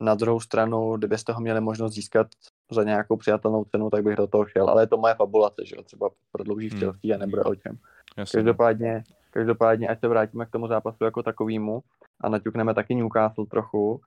na 0.00 0.14
druhou 0.14 0.40
stranu, 0.40 0.96
kdybyste 0.96 1.32
ho 1.32 1.40
měli 1.40 1.60
možnost 1.60 1.94
získat 1.94 2.26
za 2.70 2.84
nějakou 2.84 3.16
přijatelnou 3.16 3.64
cenu, 3.64 3.90
tak 3.90 4.04
bych 4.04 4.16
do 4.16 4.26
toho 4.26 4.46
šel. 4.46 4.68
Ale 4.68 4.82
je 4.82 4.86
to 4.86 4.96
moje 4.96 5.14
fabulace, 5.14 5.64
že 5.64 5.76
jo? 5.76 5.82
Třeba 5.82 6.10
prodlouží 6.32 6.68
v 6.68 6.72
hmm. 6.72 6.80
Chelsea 6.80 7.14
a 7.14 7.18
nebude 7.18 7.42
o 7.42 7.54
čem. 7.54 7.78
Jasně. 8.16 8.38
Každopádně 8.38 9.04
Každopádně, 9.30 9.88
ať 9.88 10.00
se 10.00 10.08
vrátíme 10.08 10.46
k 10.46 10.50
tomu 10.50 10.68
zápasu 10.68 11.04
jako 11.04 11.22
takovému 11.22 11.80
a 12.20 12.28
naťukneme 12.28 12.74
taky 12.74 12.94
Newcastle 12.94 13.46
trochu. 13.46 14.00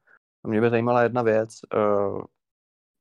Mě 0.48 0.62
by 0.62 0.70
zajímala 0.70 1.04
jedna 1.04 1.22
věc. 1.22 1.50
Uh, 1.76 2.24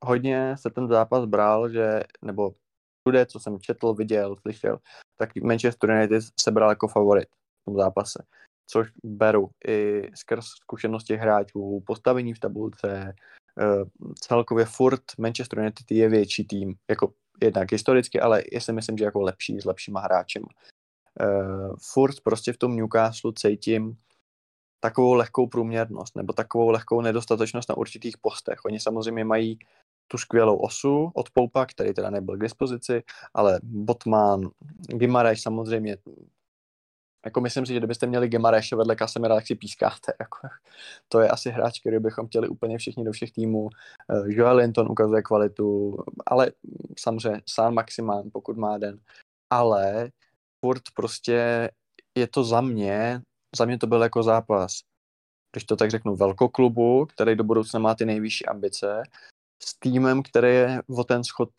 hodně 0.05 0.57
se 0.57 0.71
ten 0.71 0.89
zápas 0.89 1.25
bral, 1.25 1.69
že, 1.69 2.03
nebo 2.23 2.55
všude, 3.01 3.27
co 3.27 3.41
jsem 3.41 3.61
četl, 3.61 3.95
viděl, 3.95 4.37
slyšel, 4.37 4.79
tak 5.17 5.37
Manchester 5.37 5.91
United 5.91 6.23
se 6.41 6.51
bral 6.51 6.71
jako 6.71 6.89
favorit 6.89 7.29
v 7.29 7.65
tom 7.65 7.77
zápase. 7.77 8.25
Což 8.71 8.89
beru 9.05 9.51
i 9.69 10.09
skrz 10.15 10.45
zkušenosti 10.45 11.17
hráčů, 11.17 11.83
postavení 11.87 12.35
v 12.35 12.41
tabulce, 12.41 13.15
uh, 13.63 14.13
celkově 14.21 14.65
furt 14.65 15.03
Manchester 15.19 15.59
United 15.59 15.91
je 15.91 16.09
větší 16.09 16.45
tým, 16.45 16.75
jako 16.91 17.13
jednak 17.43 17.73
historicky, 17.73 18.21
ale 18.21 18.43
já 18.53 18.61
si 18.61 18.73
myslím, 18.73 18.99
že 18.99 19.05
jako 19.05 19.21
lepší 19.21 19.61
s 19.61 19.65
lepšíma 19.65 20.01
hráčem. 20.01 20.43
Uh, 21.21 21.77
furt 21.93 22.21
prostě 22.25 22.53
v 22.53 22.59
tom 22.59 22.77
Newcastle 22.77 23.33
cítím 23.37 23.97
takovou 24.81 25.15
lehkou 25.15 25.47
průměrnost 25.47 26.17
nebo 26.17 26.33
takovou 26.33 26.71
lehkou 26.71 27.01
nedostatečnost 27.01 27.69
na 27.69 27.77
určitých 27.77 28.19
postech. 28.19 28.59
Oni 28.65 28.81
samozřejmě 28.81 29.25
mají 29.25 29.59
tu 30.09 30.19
skvělou 30.19 30.57
osu 30.57 31.11
od 31.15 31.31
Poupa, 31.31 31.67
který 31.67 31.95
teda 31.95 32.11
nebyl 32.11 32.37
k 32.37 32.41
dispozici, 32.41 33.03
ale 33.35 33.61
Botman, 33.63 34.51
Gimareš 34.87 35.43
samozřejmě, 35.43 35.97
jako 37.25 37.41
myslím 37.41 37.67
si, 37.67 37.73
že 37.73 37.79
kdybyste 37.79 38.07
měli 38.07 38.29
Gimareše 38.29 38.77
vedle 38.77 38.97
Casemira, 38.97 39.35
tak 39.35 39.47
si 39.47 39.55
pískáte. 39.55 40.13
Jako, 40.21 40.49
to 41.09 41.21
je 41.21 41.29
asi 41.29 41.51
hráč, 41.51 41.81
který 41.81 41.99
bychom 41.99 42.27
chtěli 42.27 42.49
úplně 42.49 42.79
všichni 42.79 43.05
do 43.05 43.13
všech 43.13 43.33
týmů. 43.33 43.63
Uh, 43.63 44.27
Joel 44.27 44.57
Linton 44.57 44.91
ukazuje 44.91 45.23
kvalitu, 45.23 45.99
ale 46.27 46.53
samozřejmě 46.99 47.41
San 47.49 47.75
Maximán, 47.75 48.31
pokud 48.33 48.57
má 48.57 48.79
den. 48.79 49.01
Ale 49.51 50.11
furt 50.65 50.83
prostě 50.95 51.71
je 52.15 52.27
to 52.27 52.45
za 52.45 52.61
mě, 52.61 53.21
za 53.57 53.65
mě 53.65 53.79
to 53.79 53.87
byl 53.87 54.03
jako 54.03 54.23
zápas, 54.23 54.73
když 55.53 55.65
to 55.65 55.77
tak 55.77 55.91
řeknu, 55.91 56.17
velkoklubu, 56.17 57.07
který 57.07 57.37
do 57.37 57.45
budoucna 57.45 57.81
má 57.81 57.95
ty 57.95 58.05
nejvyšší 58.05 58.47
ambice, 58.47 59.03
s 59.63 59.79
týmem, 59.79 60.23
který 60.23 60.49
je 60.49 60.83
o 60.99 61.05
ten 61.05 61.25
schod 61.25 61.51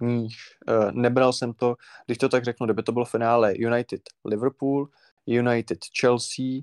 níž. 0.00 0.36
Uh, 0.68 0.92
nebral 0.92 1.32
jsem 1.32 1.52
to, 1.52 1.76
když 2.06 2.18
to 2.18 2.28
tak 2.28 2.44
řeknu, 2.44 2.66
kdyby 2.66 2.82
to 2.82 2.92
bylo 2.92 3.04
finále 3.04 3.52
United 3.56 4.00
Liverpool, 4.24 4.88
United 5.26 5.78
Chelsea, 6.00 6.60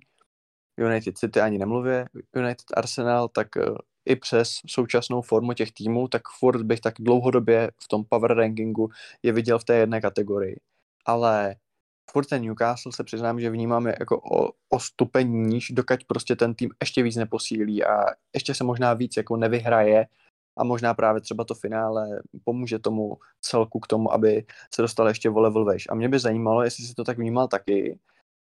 United 0.78 1.18
City 1.18 1.42
ani 1.42 1.58
nemluvě, 1.58 2.06
United 2.36 2.66
Arsenal, 2.74 3.28
tak 3.28 3.48
uh, 3.56 3.78
i 4.06 4.16
přes 4.16 4.50
současnou 4.68 5.22
formu 5.22 5.54
těch 5.54 5.72
týmů, 5.72 6.08
tak 6.08 6.22
furt 6.40 6.64
bych 6.64 6.80
tak 6.80 6.94
dlouhodobě 7.00 7.72
v 7.84 7.88
tom 7.88 8.04
power 8.10 8.34
rankingu 8.34 8.90
je 9.24 9.32
viděl 9.32 9.60
v 9.60 9.64
té 9.64 9.76
jedné 9.76 10.02
kategorii. 10.02 10.60
Ale 11.06 11.56
furt 12.12 12.26
ten 12.26 12.42
Newcastle 12.42 12.92
se 12.92 13.04
přiznám, 13.04 13.40
že 13.40 13.50
vnímám 13.50 13.88
jako 13.88 14.20
o, 14.20 14.52
o 14.70 14.80
stupeň 14.80 15.28
níž, 15.28 15.72
dokud 15.72 16.04
prostě 16.08 16.36
ten 16.36 16.56
tým 16.56 16.70
ještě 16.82 17.04
víc 17.04 17.16
neposílí 17.16 17.84
a 17.84 18.06
ještě 18.34 18.54
se 18.54 18.64
možná 18.64 18.94
víc 18.94 19.18
jako 19.18 19.38
nevyhraje 19.38 20.08
a 20.58 20.64
možná 20.64 20.94
právě 20.94 21.22
třeba 21.22 21.44
to 21.44 21.56
finále 21.56 22.22
pomůže 22.44 22.80
tomu 22.80 23.18
celku 23.42 23.80
k 23.80 23.88
tomu, 23.88 24.14
aby 24.14 24.46
se 24.74 24.82
dostal 24.82 25.08
ještě 25.08 25.30
o 25.30 25.40
level 25.40 25.66
vejš. 25.66 25.88
A 25.90 25.96
mě 25.96 26.10
by 26.10 26.20
zajímalo, 26.20 26.64
jestli 26.64 26.84
si 26.84 26.94
to 26.94 27.04
tak 27.04 27.18
vnímal 27.18 27.48
taky, 27.48 28.00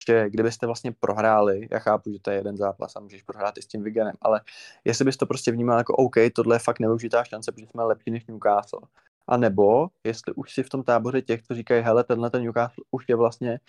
že 0.06 0.30
kdybyste 0.30 0.66
vlastně 0.66 0.92
prohráli, 1.00 1.68
já 1.70 1.78
chápu, 1.78 2.12
že 2.12 2.18
to 2.22 2.30
je 2.30 2.36
jeden 2.36 2.56
zápas 2.56 2.96
a 2.96 3.00
můžeš 3.00 3.22
prohrát 3.22 3.58
i 3.58 3.62
s 3.62 3.66
tím 3.66 3.82
Viganem, 3.82 4.14
ale 4.20 4.40
jestli 4.84 5.04
bys 5.04 5.16
to 5.16 5.26
prostě 5.26 5.52
vnímal 5.52 5.78
jako 5.78 5.96
OK, 5.96 6.16
tohle 6.34 6.56
je 6.56 6.58
fakt 6.58 6.80
nevyužitá 6.80 7.24
šance, 7.24 7.52
protože 7.52 7.66
jsme 7.66 7.84
lepší 7.84 8.10
než 8.10 8.26
Newcastle. 8.26 8.80
A 9.28 9.37
nebo 9.37 9.88
jestli 10.06 10.35
už 10.35 10.52
si 10.52 10.62
v 10.62 10.68
tom 10.68 10.83
táboře 10.83 11.22
těch, 11.22 11.42
co 11.42 11.54
říkají, 11.54 11.83
hele, 11.83 12.04
tenhle 12.04 12.30
ten 12.30 12.42
Newcastle 12.42 12.85
už 12.90 13.04
je 13.09 13.16
vlastně 13.16 13.61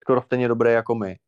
skoro 0.00 0.22
stejně 0.22 0.48
dobré 0.48 0.72
jako 0.72 0.94
my. 0.94 1.18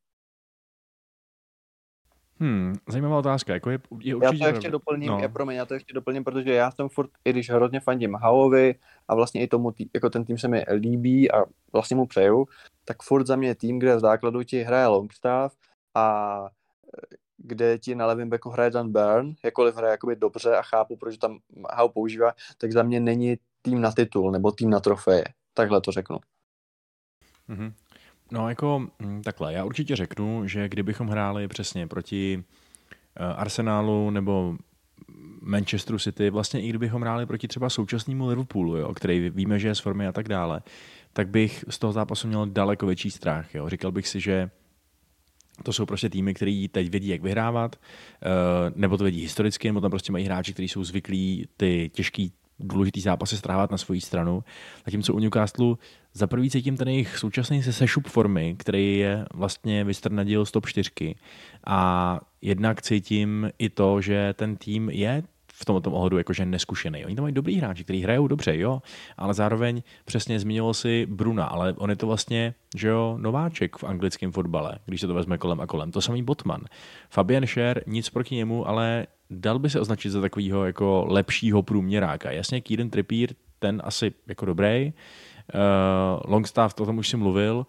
Hmm, 2.41 2.75
zajímavá 2.89 3.19
otázka. 3.19 3.53
Jako 3.55 3.71
je, 3.71 3.79
je 4.01 4.17
Já 4.23 4.29
určitě 4.29 4.45
to 4.45 4.51
ještě 4.51 4.71
doplním, 4.71 5.09
no. 5.09 5.19
já, 5.19 5.29
promiň, 5.29 5.57
já 5.57 5.67
to 5.67 5.75
ještě 5.75 5.95
doplním, 5.95 6.25
protože 6.25 6.55
já 6.55 6.71
jsem 6.71 6.89
furt, 6.89 7.11
i 7.25 7.31
když 7.31 7.51
hrozně 7.51 7.81
fandím 7.81 8.15
Haovi 8.15 8.75
a 9.09 9.15
vlastně 9.15 9.43
i 9.43 9.47
tomu, 9.47 9.73
tý, 9.73 9.91
jako 9.95 10.11
ten 10.11 10.25
tým 10.25 10.39
se 10.39 10.49
mi 10.49 10.65
líbí 10.75 11.31
a 11.31 11.45
vlastně 11.73 11.97
mu 11.97 12.07
přeju, 12.07 12.47
tak 12.85 13.03
furt 13.03 13.27
za 13.27 13.37
mě 13.37 13.49
je 13.49 13.55
tým, 13.55 13.79
kde 13.79 13.97
v 13.97 14.01
základu 14.01 14.43
ti 14.43 14.63
hraje 14.63 14.87
Longstaff 14.87 15.57
a 15.95 16.49
kde 17.39 17.79
ti 17.79 17.95
na 17.95 18.07
levém 18.07 18.31
beku 18.31 18.51
hraje 18.51 18.71
Dan 18.71 18.93
Byrne, 18.93 19.35
jakkoliv 19.45 19.77
hraje 19.77 19.91
jakoby 19.91 20.17
dobře 20.17 20.57
a 20.57 20.63
chápu, 20.63 20.97
proč 20.97 21.17
tam 21.17 21.39
Hao 21.75 21.89
používá, 21.89 22.33
tak 22.59 22.73
za 22.73 22.83
mě 22.83 23.01
není 23.01 23.37
tým 23.63 23.81
na 23.81 23.93
titul 23.93 24.31
nebo 24.31 24.53
tým 24.53 24.71
na 24.71 24.81
trofeje. 24.81 25.25
Takhle 25.55 25.81
to 25.81 25.93
řeknu. 25.93 26.19
Mhm. 27.49 27.73
No 28.33 28.49
jako 28.49 28.87
mm, 28.99 29.23
takhle, 29.23 29.53
já 29.53 29.65
určitě 29.65 29.97
řeknu, 29.97 30.47
že 30.47 30.69
kdybychom 30.69 31.09
hráli 31.09 31.49
přesně 31.49 31.87
proti 31.87 32.45
eh, 33.17 33.25
Arsenálu 33.25 34.11
nebo 34.11 34.57
Manchesteru 35.41 35.99
City, 35.99 36.31
vlastně 36.31 36.63
i 36.63 36.69
kdybychom 36.69 37.03
hráli 37.03 37.27
proti 37.27 37.49
třeba 37.49 37.71
současnému 37.71 38.27
Liverpoolu, 38.27 38.77
jo, 38.77 38.95
který 38.95 39.31
víme, 39.31 39.59
že 39.59 39.69
je 39.69 39.75
z 39.75 39.81
formy 39.81 40.07
a 40.07 40.13
tak 40.13 40.29
dále, 40.29 40.63
tak 41.13 41.29
bych 41.29 41.65
z 41.69 41.79
toho 41.79 41.93
zápasu 41.93 42.29
měl 42.29 42.47
daleko 42.47 42.87
větší 42.87 43.11
strach. 43.11 43.55
Jo. 43.55 43.69
Říkal 43.69 43.93
bych 43.93 44.09
si, 44.09 44.21
že 44.21 44.51
to 45.63 45.73
jsou 45.73 45.87
prostě 45.87 46.11
týmy, 46.11 46.35
který 46.35 46.69
teď 46.69 46.91
vědí, 46.91 47.09
jak 47.09 47.23
vyhrávat, 47.23 47.77
eh, 47.77 48.29
nebo 48.75 48.97
to 48.97 49.05
vědí 49.05 49.21
historicky, 49.21 49.69
nebo 49.69 49.81
tam 49.81 49.91
prostě 49.91 50.13
mají 50.13 50.25
hráči, 50.25 50.53
kteří 50.53 50.69
jsou 50.69 50.85
zvyklí 50.85 51.49
ty 51.57 51.91
těžký 51.95 52.33
důležitý 52.59 53.01
zápasy 53.01 53.37
strávat 53.37 53.71
na 53.71 53.79
svoji 53.79 54.01
stranu. 54.01 54.45
Zatímco 54.85 55.15
u 55.15 55.19
Newcastle 55.19 55.75
za 56.13 56.27
prvý 56.27 56.51
cítím 56.51 56.77
ten 56.77 56.89
jejich 56.89 57.19
současný 57.19 57.63
se 57.63 57.73
sešup 57.73 58.07
formy, 58.07 58.55
který 58.59 58.99
je 58.99 59.25
vlastně 59.35 59.85
vystrnadil 59.85 60.47
z 60.47 60.51
top 60.51 60.67
4. 60.67 61.15
A 61.67 62.21
jednak 62.43 62.83
cítím 62.83 63.51
i 63.59 63.69
to, 63.69 64.01
že 64.01 64.35
ten 64.37 64.57
tým 64.57 64.91
je 64.91 65.23
v 65.65 65.67
tomto 65.67 65.91
ohledu 65.91 66.19
jakože 66.19 66.47
neskušený. 66.47 67.05
Oni 67.05 67.15
tam 67.15 67.23
mají 67.23 67.35
dobrý 67.35 67.57
hráči, 67.57 67.85
kteří 67.85 68.03
hrajou 68.03 68.29
dobře, 68.29 68.59
jo, 68.59 68.83
ale 69.17 69.35
zároveň 69.35 69.83
přesně 70.05 70.41
zmínil 70.41 70.75
si 70.75 71.07
Bruna, 71.07 71.45
ale 71.45 71.73
on 71.73 71.91
je 71.91 71.97
to 71.97 72.07
vlastně, 72.07 72.55
že 72.77 72.89
jo, 72.89 73.19
nováček 73.21 73.77
v 73.77 73.85
anglickém 73.85 74.33
fotbale, 74.33 74.79
když 74.87 75.01
se 75.01 75.07
to 75.07 75.15
vezme 75.15 75.39
kolem 75.39 75.61
a 75.61 75.67
kolem. 75.67 75.91
To 75.91 76.01
samý 76.01 76.23
Botman. 76.23 76.61
Fabian 77.11 77.47
Scher, 77.47 77.83
nic 77.87 78.11
proti 78.11 78.35
němu, 78.35 78.69
ale 78.69 79.07
dal 79.31 79.59
by 79.59 79.71
se 79.71 79.81
označit 79.81 80.11
za 80.11 80.21
takového 80.21 80.65
jako 80.65 81.05
lepšího 81.09 81.63
průměráka. 81.63 82.31
Jasně, 82.31 82.61
Kieran 82.61 82.91
Trippier, 82.91 83.31
ten 83.59 83.83
asi 83.85 84.13
jako 84.27 84.45
dobrý. 84.47 84.93
Uh, 85.55 86.33
Longstaff, 86.33 86.75
to 86.75 86.87
tom 86.87 86.99
už 86.99 87.09
si 87.09 87.17
mluvil. 87.17 87.67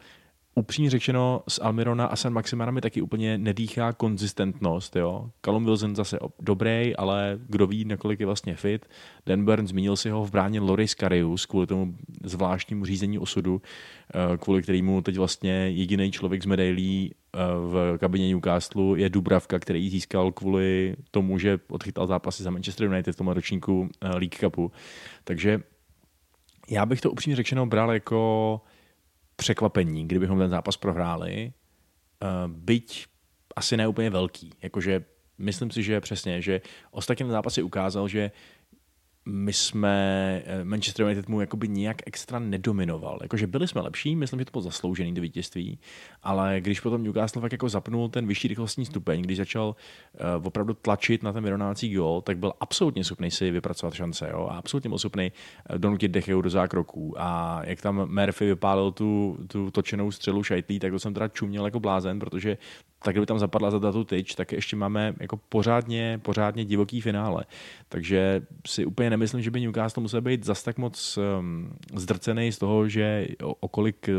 Upřímně 0.57 0.89
řečeno, 0.89 1.43
s 1.47 1.61
Almirona 1.61 2.05
a 2.05 2.15
San 2.15 2.33
Maximana 2.33 2.71
mi 2.71 2.81
taky 2.81 3.01
úplně 3.01 3.37
nedýchá 3.37 3.93
konzistentnost. 3.93 4.95
Jo? 4.95 5.29
Callum 5.41 5.65
Wilson 5.65 5.95
zase 5.95 6.19
dobrý, 6.39 6.95
ale 6.95 7.39
kdo 7.49 7.67
ví, 7.67 7.85
nakolik 7.85 8.19
je 8.19 8.25
vlastně 8.25 8.55
fit. 8.55 8.85
Dan 9.25 9.45
Burn 9.45 9.67
zmínil 9.67 9.95
si 9.95 10.09
ho 10.09 10.25
v 10.25 10.31
bráně 10.31 10.59
Loris 10.59 10.93
Karius 10.93 11.45
kvůli 11.45 11.67
tomu 11.67 11.95
zvláštnímu 12.23 12.85
řízení 12.85 13.19
osudu, 13.19 13.61
eh, 14.13 14.37
kvůli 14.37 14.61
kterému 14.61 15.01
teď 15.01 15.17
vlastně 15.17 15.51
jediný 15.51 16.11
člověk 16.11 16.43
z 16.43 16.45
medailí 16.45 17.11
eh, 17.13 17.39
v 17.55 17.97
kabině 17.97 18.27
Newcastle 18.27 18.99
je 18.99 19.09
Dubravka, 19.09 19.59
který 19.59 19.89
získal 19.89 20.31
kvůli 20.31 20.95
tomu, 21.11 21.39
že 21.39 21.59
odchytal 21.69 22.07
zápasy 22.07 22.43
za 22.43 22.51
Manchester 22.51 22.87
United 22.87 23.15
v 23.15 23.17
tom 23.17 23.27
ročníku 23.27 23.89
eh, 24.01 24.07
League 24.07 24.35
Cupu. 24.35 24.71
Takže 25.23 25.61
já 26.69 26.85
bych 26.85 27.01
to 27.01 27.11
upřímně 27.11 27.35
řečeno 27.35 27.65
bral 27.65 27.91
jako 27.91 28.61
překvapení, 29.35 30.07
kdybychom 30.07 30.39
ten 30.39 30.49
zápas 30.49 30.77
prohráli, 30.77 31.53
uh, 32.21 32.51
byť 32.51 33.05
asi 33.55 33.77
ne 33.77 33.87
úplně 33.87 34.09
velký. 34.09 34.51
Jakože 34.61 35.05
myslím 35.37 35.71
si, 35.71 35.83
že 35.83 36.01
přesně, 36.01 36.41
že 36.41 36.61
ostatně 36.91 37.25
ten 37.25 37.31
zápas 37.31 37.53
si 37.53 37.63
ukázal, 37.63 38.07
že 38.07 38.31
my 39.25 39.53
jsme, 39.53 40.41
eh, 40.45 40.63
Manchester 40.63 41.05
United 41.05 41.29
mu 41.29 41.41
jakoby 41.41 41.67
nějak 41.67 41.97
extra 42.05 42.39
nedominoval. 42.39 43.19
Jakože 43.21 43.47
byli 43.47 43.67
jsme 43.67 43.81
lepší, 43.81 44.15
myslím, 44.15 44.39
že 44.39 44.45
to 44.45 44.51
bylo 44.51 44.61
zasloužený 44.61 45.13
to 45.13 45.21
vítězství, 45.21 45.79
ale 46.23 46.61
když 46.61 46.79
potom 46.79 47.03
Newcastle 47.03 47.41
tak 47.41 47.51
jako 47.51 47.69
zapnul 47.69 48.09
ten 48.09 48.27
vyšší 48.27 48.47
rychlostní 48.47 48.85
stupeň, 48.85 49.21
když 49.21 49.37
začal 49.37 49.75
uh, 50.37 50.47
opravdu 50.47 50.73
tlačit 50.73 51.23
na 51.23 51.33
ten 51.33 51.43
vyrovnávací 51.43 51.93
gol, 51.93 52.21
tak 52.21 52.37
byl 52.37 52.53
absolutně 52.59 53.03
schopný 53.03 53.31
si 53.31 53.51
vypracovat 53.51 53.93
šance 53.93 54.29
jo? 54.31 54.47
a 54.51 54.57
absolutně 54.57 54.89
byl 54.89 54.99
schopný 54.99 55.31
donutit 55.77 56.11
Decheu 56.11 56.41
do 56.41 56.49
zákroků 56.49 57.13
a 57.17 57.61
jak 57.63 57.81
tam 57.81 58.07
Murphy 58.21 58.45
vypálil 58.45 58.91
tu, 58.91 59.37
tu 59.47 59.71
točenou 59.71 60.11
střelu 60.11 60.43
šajtlí, 60.43 60.79
tak 60.79 60.91
to 60.91 60.99
jsem 60.99 61.13
teda 61.13 61.27
čuměl 61.27 61.65
jako 61.65 61.79
blázen, 61.79 62.19
protože 62.19 62.57
tak 63.05 63.13
kdyby 63.13 63.25
tam 63.25 63.39
zapadla 63.39 63.71
za 63.71 63.91
tu 63.91 64.03
tyč, 64.03 64.35
tak 64.35 64.51
ještě 64.51 64.75
máme 64.75 65.13
jako 65.19 65.37
pořádně, 65.37 66.19
pořádně 66.21 66.65
divoký 66.65 67.01
finále. 67.01 67.45
Takže 67.89 68.41
si 68.67 68.85
úplně 68.85 69.09
nemyslím, 69.09 69.41
že 69.41 69.51
by 69.51 69.61
Newcastle 69.61 70.01
musel 70.01 70.21
být 70.21 70.45
zas 70.45 70.63
tak 70.63 70.77
moc 70.77 71.17
um, 71.17 71.69
zdrcený 71.95 72.51
z 72.51 72.57
toho, 72.57 72.89
že 72.89 73.27
o, 73.43 73.53
o 73.53 73.67
kolik 73.67 74.09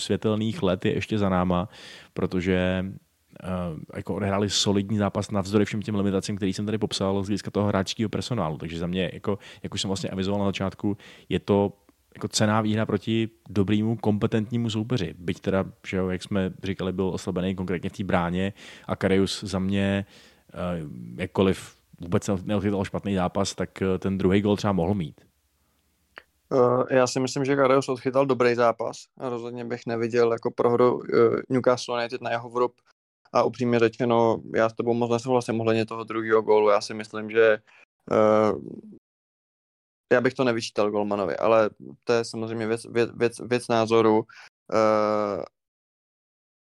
světelných 0.00 0.62
let 0.62 0.84
je 0.84 0.94
ještě 0.94 1.18
za 1.18 1.28
náma, 1.28 1.68
protože 2.14 2.84
uh, 2.84 3.80
jako 3.96 4.14
odehráli 4.14 4.50
solidní 4.50 4.98
zápas 4.98 5.30
navzdory 5.30 5.64
všem 5.64 5.82
těm 5.82 5.94
limitacím, 5.94 6.36
který 6.36 6.52
jsem 6.52 6.66
tady 6.66 6.78
popsal 6.78 7.22
z 7.22 7.26
hlediska 7.26 7.50
toho 7.50 7.66
hráčského 7.66 8.08
personálu. 8.08 8.58
Takže 8.58 8.78
za 8.78 8.86
mě, 8.86 9.10
jako, 9.12 9.38
jak 9.62 9.74
už 9.74 9.80
jsem 9.80 9.88
vlastně 9.88 10.10
avizoval 10.10 10.40
na 10.40 10.46
začátku, 10.46 10.96
je 11.28 11.40
to 11.40 11.72
jako 12.14 12.28
cená 12.28 12.60
výhra 12.60 12.86
proti 12.86 13.28
dobrýmu, 13.48 13.96
kompetentnímu 13.96 14.70
soupeři. 14.70 15.14
Byť 15.18 15.40
teda, 15.40 15.64
že 15.86 15.96
jo, 15.96 16.08
jak 16.08 16.22
jsme 16.22 16.52
říkali, 16.62 16.92
byl 16.92 17.06
oslabený 17.06 17.54
konkrétně 17.54 17.90
v 17.90 17.92
té 17.92 18.04
bráně 18.04 18.52
a 18.86 18.96
Karius 18.96 19.44
za 19.44 19.58
mě 19.58 20.06
uh, 20.54 20.90
jakkoliv 21.16 21.76
vůbec 22.00 22.30
neodchytal 22.44 22.84
špatný 22.84 23.14
zápas, 23.14 23.54
tak 23.54 23.70
uh, 23.82 23.98
ten 23.98 24.18
druhý 24.18 24.40
gol 24.40 24.56
třeba 24.56 24.72
mohl 24.72 24.94
mít. 24.94 25.20
Uh, 26.52 26.84
já 26.90 27.06
si 27.06 27.20
myslím, 27.20 27.44
že 27.44 27.56
Karius 27.56 27.88
odchytal 27.88 28.26
dobrý 28.26 28.54
zápas 28.54 28.96
rozhodně 29.18 29.64
bych 29.64 29.80
neviděl 29.86 30.32
jako 30.32 30.50
prohru 30.50 31.02
Newcastle 31.48 32.00
United 32.00 32.20
na 32.20 32.30
jeho 32.30 32.50
vrub 32.50 32.72
a 33.32 33.42
upřímně 33.42 33.78
řečeno, 33.78 34.42
já 34.54 34.68
s 34.68 34.72
tebou 34.72 34.94
moc 34.94 35.10
nesouhlasím 35.10 35.60
ohledně 35.60 35.86
toho 35.86 36.04
druhého 36.04 36.42
gólu. 36.42 36.68
Já 36.68 36.80
si 36.80 36.94
myslím, 36.94 37.30
že 37.30 37.58
já 40.12 40.20
bych 40.20 40.34
to 40.34 40.44
nevyčítal 40.44 40.90
Golmanovi, 40.90 41.36
ale 41.36 41.70
to 42.04 42.12
je 42.12 42.24
samozřejmě 42.24 42.66
věc, 42.66 42.86
věc, 42.90 43.10
věc, 43.14 43.40
věc 43.40 43.68
názoru. 43.68 44.16
Uh, 44.18 45.44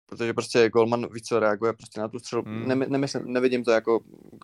protože 0.06 0.32
prostě 0.32 0.70
Golman 0.70 1.06
víc 1.12 1.26
co 1.26 1.40
reaguje 1.40 1.72
prostě 1.72 2.00
na 2.00 2.08
tu 2.08 2.18
střelu. 2.18 2.42
Hmm. 2.46 2.68
Ne, 2.68 2.74
nemyslím, 2.74 3.32
nevidím 3.32 3.64
to 3.64 3.70
jako 3.70 4.00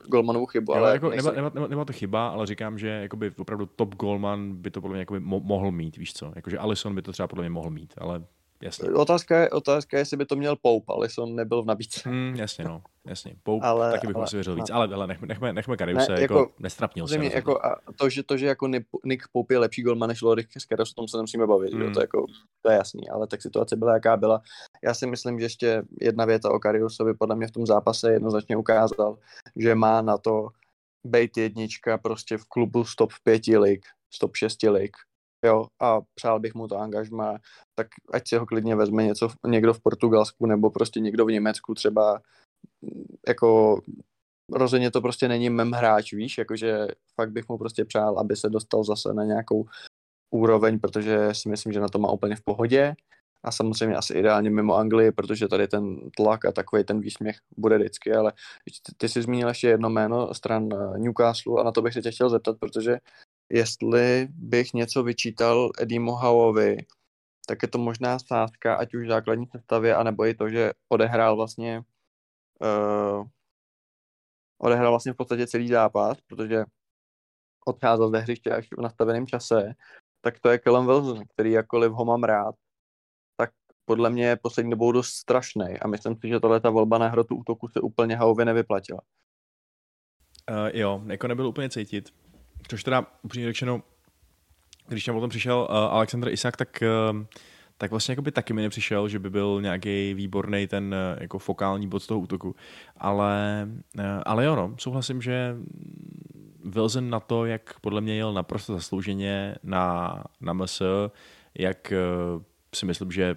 Golmanovu 0.06 0.46
chybu, 0.46 0.72
jo, 0.72 0.78
ale... 0.78 0.92
Jako, 0.92 1.10
nejsem... 1.10 1.34
nebyla, 1.34 1.48
nebyla, 1.48 1.68
nebyla, 1.68 1.84
to 1.84 1.92
chyba, 1.92 2.28
ale 2.28 2.46
říkám, 2.46 2.78
že 2.78 2.88
jakoby 2.88 3.32
opravdu 3.38 3.66
top 3.66 3.94
Golman 3.94 4.56
by 4.56 4.70
to 4.70 4.80
podle 4.80 4.94
mě 4.94 5.00
jakoby 5.00 5.20
mo- 5.20 5.44
mohl 5.44 5.70
mít, 5.70 5.96
víš 5.96 6.12
co? 6.12 6.32
Jakože 6.36 6.58
Alison 6.58 6.94
by 6.94 7.02
to 7.02 7.12
třeba 7.12 7.28
podle 7.28 7.42
mě 7.42 7.50
mohl 7.50 7.70
mít, 7.70 7.94
ale 7.98 8.24
Jasně. 8.62 8.90
Otázka 8.90 9.40
je, 9.40 9.50
otázka 9.50 9.96
je, 9.96 10.00
jestli 10.00 10.16
by 10.16 10.26
to 10.26 10.36
měl 10.36 10.56
Poup, 10.56 10.90
Alisson 10.90 11.34
nebyl 11.34 11.62
v 11.62 11.66
nabídce. 11.66 12.08
Hmm, 12.08 12.34
jasně, 12.34 12.64
no. 12.64 12.82
Jasně. 13.06 13.34
Poup 13.42 13.62
ale, 13.64 13.92
taky 13.92 14.06
bych 14.06 14.16
ale, 14.16 14.26
si 14.26 14.36
věřil 14.36 14.54
víc, 14.54 14.70
ale, 14.70 14.88
ale 14.94 15.06
nechme, 15.06 15.26
nechme, 15.26 15.52
nechme 15.52 15.76
Kariuse, 15.76 16.12
ne, 16.12 16.20
jako, 16.20 16.34
jako 16.34 16.52
nestrapnil 16.58 17.08
se. 17.08 17.24
Jako, 17.24 17.64
a 17.64 17.76
to, 17.96 18.08
že, 18.08 18.22
to, 18.22 18.36
že 18.36 18.46
jako 18.46 18.68
Nick 19.04 19.28
Poup 19.32 19.50
je 19.50 19.58
lepší 19.58 19.82
golman 19.82 20.08
než 20.08 20.22
Lorik 20.22 20.48
Karius, 20.68 20.92
o 20.92 20.94
tom 20.94 21.08
se 21.08 21.16
nemusíme 21.16 21.46
bavit, 21.46 21.72
hmm. 21.72 21.82
jo, 21.82 21.90
to, 21.94 22.00
je 22.00 22.02
jako, 22.02 22.26
to 22.62 22.70
je 22.70 22.76
jasný, 22.76 23.08
ale 23.08 23.26
tak 23.26 23.42
situace 23.42 23.76
byla, 23.76 23.94
jaká 23.94 24.16
byla. 24.16 24.42
Já 24.84 24.94
si 24.94 25.06
myslím, 25.06 25.38
že 25.38 25.44
ještě 25.44 25.82
jedna 26.00 26.24
věta 26.24 26.50
o 26.50 26.58
Kariusovi 26.58 27.14
podle 27.14 27.36
mě 27.36 27.46
v 27.46 27.50
tom 27.50 27.66
zápase 27.66 28.12
jednoznačně 28.12 28.56
ukázal, 28.56 29.18
že 29.56 29.74
má 29.74 30.02
na 30.02 30.18
to 30.18 30.48
být 31.04 31.36
jednička 31.36 31.98
prostě 31.98 32.38
v 32.38 32.44
klubu 32.44 32.84
stop 32.84 33.12
5 33.24 33.46
lig, 33.46 33.86
stop 34.10 34.36
6 34.36 34.62
lig, 34.62 34.96
jo, 35.44 35.66
a 35.80 36.00
přál 36.14 36.40
bych 36.40 36.54
mu 36.54 36.68
to 36.68 36.76
angažma, 36.76 37.38
tak 37.74 37.86
ať 38.12 38.28
si 38.28 38.36
ho 38.36 38.46
klidně 38.46 38.76
vezme 38.76 39.04
něco, 39.04 39.28
někdo 39.46 39.74
v 39.74 39.80
Portugalsku 39.80 40.46
nebo 40.46 40.70
prostě 40.70 41.00
někdo 41.00 41.26
v 41.26 41.32
Německu 41.32 41.74
třeba, 41.74 42.20
jako 43.28 43.80
rozhodně 44.52 44.90
to 44.90 45.00
prostě 45.00 45.28
není 45.28 45.50
mem 45.50 45.72
hráč, 45.72 46.12
víš, 46.12 46.38
jakože 46.38 46.88
fakt 47.14 47.32
bych 47.32 47.48
mu 47.48 47.58
prostě 47.58 47.84
přál, 47.84 48.18
aby 48.18 48.36
se 48.36 48.48
dostal 48.48 48.84
zase 48.84 49.14
na 49.14 49.24
nějakou 49.24 49.64
úroveň, 50.30 50.78
protože 50.78 51.28
si 51.32 51.48
myslím, 51.48 51.72
že 51.72 51.80
na 51.80 51.88
to 51.88 51.98
má 51.98 52.10
úplně 52.10 52.36
v 52.36 52.42
pohodě. 52.42 52.94
A 53.44 53.52
samozřejmě 53.52 53.96
asi 53.96 54.14
ideálně 54.14 54.50
mimo 54.50 54.74
Anglii, 54.74 55.12
protože 55.12 55.48
tady 55.48 55.68
ten 55.68 56.10
tlak 56.16 56.44
a 56.44 56.52
takový 56.52 56.84
ten 56.84 57.00
výsměch 57.00 57.36
bude 57.56 57.78
vždycky, 57.78 58.12
ale 58.12 58.32
ty, 58.64 58.92
ty 58.96 59.08
jsi 59.08 59.22
zmínil 59.22 59.48
ještě 59.48 59.68
jedno 59.68 59.90
jméno 59.90 60.34
stran 60.34 60.68
eh, 60.72 60.98
Newcastle 60.98 61.60
a 61.60 61.64
na 61.64 61.72
to 61.72 61.82
bych 61.82 61.94
se 61.94 62.02
tě 62.02 62.10
chtěl 62.10 62.30
zeptat, 62.30 62.56
protože 62.60 62.98
jestli 63.50 64.28
bych 64.30 64.72
něco 64.72 65.02
vyčítal 65.02 65.70
Edimu 65.78 66.12
Howovi, 66.12 66.76
tak 67.46 67.62
je 67.62 67.68
to 67.68 67.78
možná 67.78 68.18
sázka, 68.18 68.74
ať 68.74 68.94
už 68.94 69.06
v 69.06 69.08
základní 69.08 69.46
sestavě, 69.46 69.94
anebo 69.94 70.26
i 70.26 70.34
to, 70.34 70.48
že 70.48 70.72
odehrál 70.88 71.36
vlastně 71.36 71.82
uh, 72.60 73.26
odehrál 74.58 74.92
vlastně 74.92 75.12
v 75.12 75.16
podstatě 75.16 75.46
celý 75.46 75.68
zápas, 75.68 76.18
protože 76.26 76.64
odcházel 77.66 78.10
ze 78.10 78.18
hřiště 78.18 78.50
až 78.50 78.68
v 78.78 78.80
nastaveném 78.80 79.26
čase, 79.26 79.74
tak 80.20 80.40
to 80.40 80.48
je 80.48 80.58
Callum 80.58 80.86
Wilson, 80.86 81.24
který 81.34 81.50
jakkoliv 81.50 81.92
ho 81.92 82.04
mám 82.04 82.24
rád, 82.24 82.54
tak 83.36 83.50
podle 83.84 84.10
mě 84.10 84.26
je 84.26 84.36
poslední 84.36 84.70
dobou 84.70 84.92
dost 84.92 85.08
strašný 85.08 85.78
a 85.82 85.86
myslím 85.86 86.16
si, 86.16 86.28
že 86.28 86.40
tohle 86.40 86.60
ta 86.60 86.70
volba 86.70 86.98
na 86.98 87.08
hrotu 87.08 87.36
útoku 87.36 87.68
se 87.68 87.80
úplně 87.80 88.16
Howovi 88.16 88.44
nevyplatila. 88.44 89.00
Uh, 90.50 90.70
jo, 90.72 91.02
jako 91.06 91.28
nebyl 91.28 91.46
úplně 91.46 91.70
cítit. 91.70 92.19
Což 92.68 92.84
teda 92.84 93.06
upřímně 93.22 93.48
řečeno, 93.48 93.82
když 94.88 95.04
tam 95.04 95.14
potom 95.14 95.30
přišel 95.30 95.66
uh, 95.70 95.76
Alexander 95.76 96.32
Isak, 96.32 96.56
tak, 96.56 96.82
uh, 97.12 97.24
tak 97.78 97.90
vlastně 97.90 98.12
jako 98.12 98.22
by 98.22 98.32
taky 98.32 98.52
mi 98.52 98.62
nepřišel, 98.62 99.08
že 99.08 99.18
by 99.18 99.30
byl 99.30 99.58
nějaký 99.62 100.14
výborný 100.14 100.66
ten 100.66 100.94
uh, 100.94 101.22
jako 101.22 101.38
fokální 101.38 101.88
bod 101.88 102.00
z 102.00 102.06
toho 102.06 102.20
útoku. 102.20 102.56
Ale, 102.96 103.68
uh, 103.98 104.02
ale 104.26 104.44
jo, 104.44 104.56
no, 104.56 104.74
souhlasím, 104.78 105.22
že 105.22 105.56
Wilson 106.64 107.10
na 107.10 107.20
to, 107.20 107.46
jak 107.46 107.80
podle 107.80 108.00
mě 108.00 108.16
jel 108.16 108.32
naprosto 108.32 108.74
zaslouženě 108.74 109.54
na, 109.62 110.14
na 110.40 110.52
MS, 110.52 110.82
jak 111.54 111.92
uh, 112.36 112.42
si 112.74 112.86
myslím, 112.86 113.12
že 113.12 113.36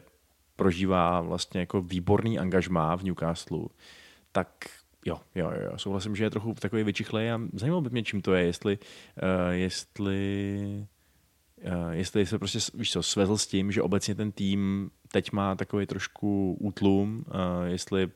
prožívá 0.56 1.22
vlastně 1.22 1.60
jako 1.60 1.82
výborný 1.82 2.40
angažmá 2.40 2.96
v 2.96 3.04
Newcastle, 3.04 3.68
tak 4.32 4.48
Jo, 5.06 5.20
jo, 5.36 5.52
jo, 5.64 5.78
souhlasím, 5.78 6.16
že 6.16 6.24
je 6.24 6.30
trochu 6.30 6.54
takový 6.54 6.84
vyčichlej 6.84 7.32
a 7.32 7.42
zajímalo 7.54 7.82
by 7.82 7.90
mě, 7.90 8.04
čím 8.04 8.22
to 8.22 8.34
je, 8.34 8.46
jestli, 8.46 8.78
uh, 8.78 9.52
jestli, 9.52 10.88
uh, 11.66 11.90
jestli 11.92 12.26
se 12.26 12.40
prostě, 12.40 12.60
víš 12.74 12.92
co, 12.92 13.04
svezl 13.04 13.38
s 13.38 13.48
tím, 13.48 13.72
že 13.72 13.82
obecně 13.82 14.16
ten 14.16 14.32
tým 14.32 14.92
teď 15.12 15.32
má 15.32 15.56
takový 15.56 15.86
trošku 15.86 16.58
útlum, 16.60 17.26
uh, 17.28 17.68
jestli 17.68 18.12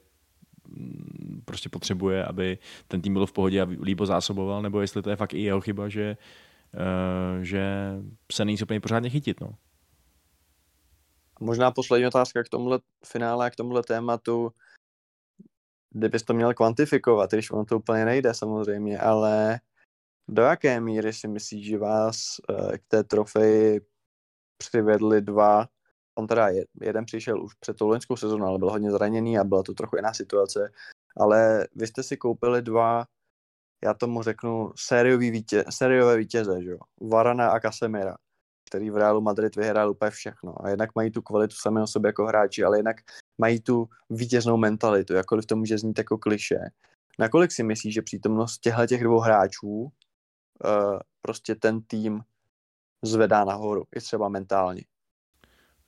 mm, 0.68 1.42
prostě 1.46 1.70
potřebuje, 1.70 2.26
aby 2.26 2.58
ten 2.88 3.02
tým 3.02 3.14
byl 3.14 3.26
v 3.26 3.34
pohodě 3.34 3.62
a 3.62 3.68
líbo 3.82 4.06
zásoboval, 4.06 4.62
nebo 4.62 4.82
jestli 4.82 5.02
to 5.02 5.10
je 5.10 5.16
fakt 5.16 5.34
i 5.34 5.42
jeho 5.42 5.62
chyba, 5.62 5.90
že, 5.90 6.18
uh, 6.74 7.44
že 7.44 7.94
se 8.32 8.46
není 8.46 8.58
schopný 8.58 8.80
pořádně 8.80 9.10
chytit, 9.10 9.42
no. 9.42 9.56
Možná 11.40 11.72
poslední 11.72 12.08
otázka 12.08 12.44
k 12.44 12.50
tomuhle 12.50 12.80
finále, 13.06 13.52
k 13.52 13.56
tomuhle 13.56 13.84
tématu 13.84 14.52
kdybys 15.90 16.24
to 16.24 16.34
měl 16.34 16.54
kvantifikovat, 16.54 17.32
když 17.32 17.52
ono 17.52 17.66
to 17.66 17.78
úplně 17.78 18.06
nejde 18.06 18.34
samozřejmě, 18.34 19.00
ale 19.00 19.60
do 20.28 20.42
jaké 20.42 20.80
míry 20.80 21.14
si 21.14 21.28
myslíš, 21.28 21.68
že 21.68 21.78
vás 21.78 22.18
eh, 22.50 22.78
k 22.78 22.82
té 22.88 23.04
trofeji 23.04 23.82
přivedli 24.58 25.22
dva, 25.22 25.68
on 26.16 26.28
teda 26.28 26.50
jeden 26.82 27.06
přišel 27.06 27.44
už 27.44 27.54
před 27.54 27.78
tou 27.78 27.88
loňskou 27.88 28.16
sezónou, 28.16 28.46
ale 28.46 28.60
byl 28.60 28.70
hodně 28.70 28.92
zraněný 28.92 29.40
a 29.40 29.44
byla 29.44 29.64
to 29.64 29.74
trochu 29.74 29.96
jiná 29.96 30.14
situace, 30.14 30.72
ale 31.18 31.68
vy 31.76 31.88
jste 31.88 32.04
si 32.04 32.18
koupili 32.18 32.62
dva, 32.62 33.06
já 33.84 33.94
tomu 33.94 34.24
řeknu, 34.24 34.72
sériový 34.76 35.32
vítě, 35.32 35.66
sériové 35.70 36.18
vítěze, 36.18 36.64
že 36.64 36.70
jo? 36.70 36.78
Varana 37.02 37.50
a 37.50 37.60
Casemira 37.60 38.16
který 38.68 38.90
v 38.90 38.98
Realu 38.98 39.22
Madrid 39.22 39.56
vyhrál 39.56 39.92
úplně 39.92 40.12
všechno. 40.12 40.66
A 40.66 40.70
jednak 40.70 40.90
mají 40.96 41.12
tu 41.12 41.22
kvalitu 41.22 41.56
samé 41.56 41.84
o 41.84 41.88
sobě 41.88 42.10
jako 42.10 42.26
hráči, 42.26 42.64
ale 42.64 42.80
jednak 42.80 42.98
mají 43.38 43.60
tu 43.60 43.90
vítěznou 44.10 44.58
mentalitu, 44.58 45.14
jakkoliv 45.14 45.46
to 45.46 45.56
může 45.56 45.78
znít 45.78 45.98
jako 45.98 46.18
kliše. 46.18 46.60
Nakolik 47.20 47.52
si 47.52 47.64
myslíš, 47.64 47.94
že 47.94 48.02
přítomnost 48.02 48.58
těchto 48.58 48.88
těch 48.88 49.04
dvou 49.04 49.20
hráčů 49.20 49.68
uh, 49.70 49.90
prostě 51.22 51.56
ten 51.56 51.82
tým 51.82 52.22
zvedá 53.02 53.46
nahoru, 53.46 53.84
i 53.96 54.00
třeba 54.00 54.30
mentálně? 54.30 54.82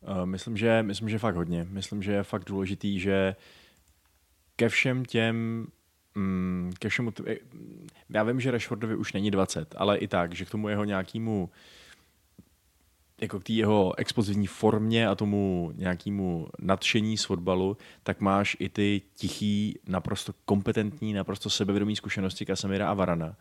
Uh, 0.02 0.26
myslím, 0.26 0.58
že, 0.58 0.84
myslím, 0.84 1.10
že 1.10 1.20
fakt 1.20 1.36
hodně. 1.36 1.68
Myslím, 1.70 2.04
že 2.04 2.12
je 2.12 2.24
fakt 2.24 2.46
důležitý, 2.46 3.00
že 3.00 3.36
ke 4.56 4.70
všem 4.70 5.06
těm 5.06 5.68
mm, 6.16 6.72
ke 6.80 6.90
všemu, 6.90 7.12
já 8.10 8.24
vím, 8.24 8.40
že 8.40 8.52
Rashfordovi 8.52 8.96
už 8.96 9.14
není 9.14 9.32
20, 9.32 9.76
ale 9.78 9.98
i 9.98 10.08
tak, 10.08 10.34
že 10.34 10.46
k 10.46 10.50
tomu 10.50 10.70
jeho 10.70 10.84
nějakému 10.84 11.50
jako 13.22 13.40
k 13.40 13.44
té 13.44 13.54
jeho 13.54 14.00
explozivní 14.00 14.48
formě 14.48 15.08
a 15.08 15.16
tomu 15.16 15.72
nějakému 15.76 16.48
nadšení 16.60 17.18
z 17.18 17.26
fotbalu, 17.26 17.78
tak 18.04 18.22
máš 18.22 18.58
i 18.60 18.70
ty 18.70 19.02
tichý, 19.16 19.80
naprosto 19.88 20.34
kompetentní, 20.46 21.14
naprosto 21.14 21.50
sebevědomí 21.50 21.96
zkušenosti 21.96 22.46
Kasemira 22.46 22.90
a 22.90 22.94
Varana. 22.94 23.36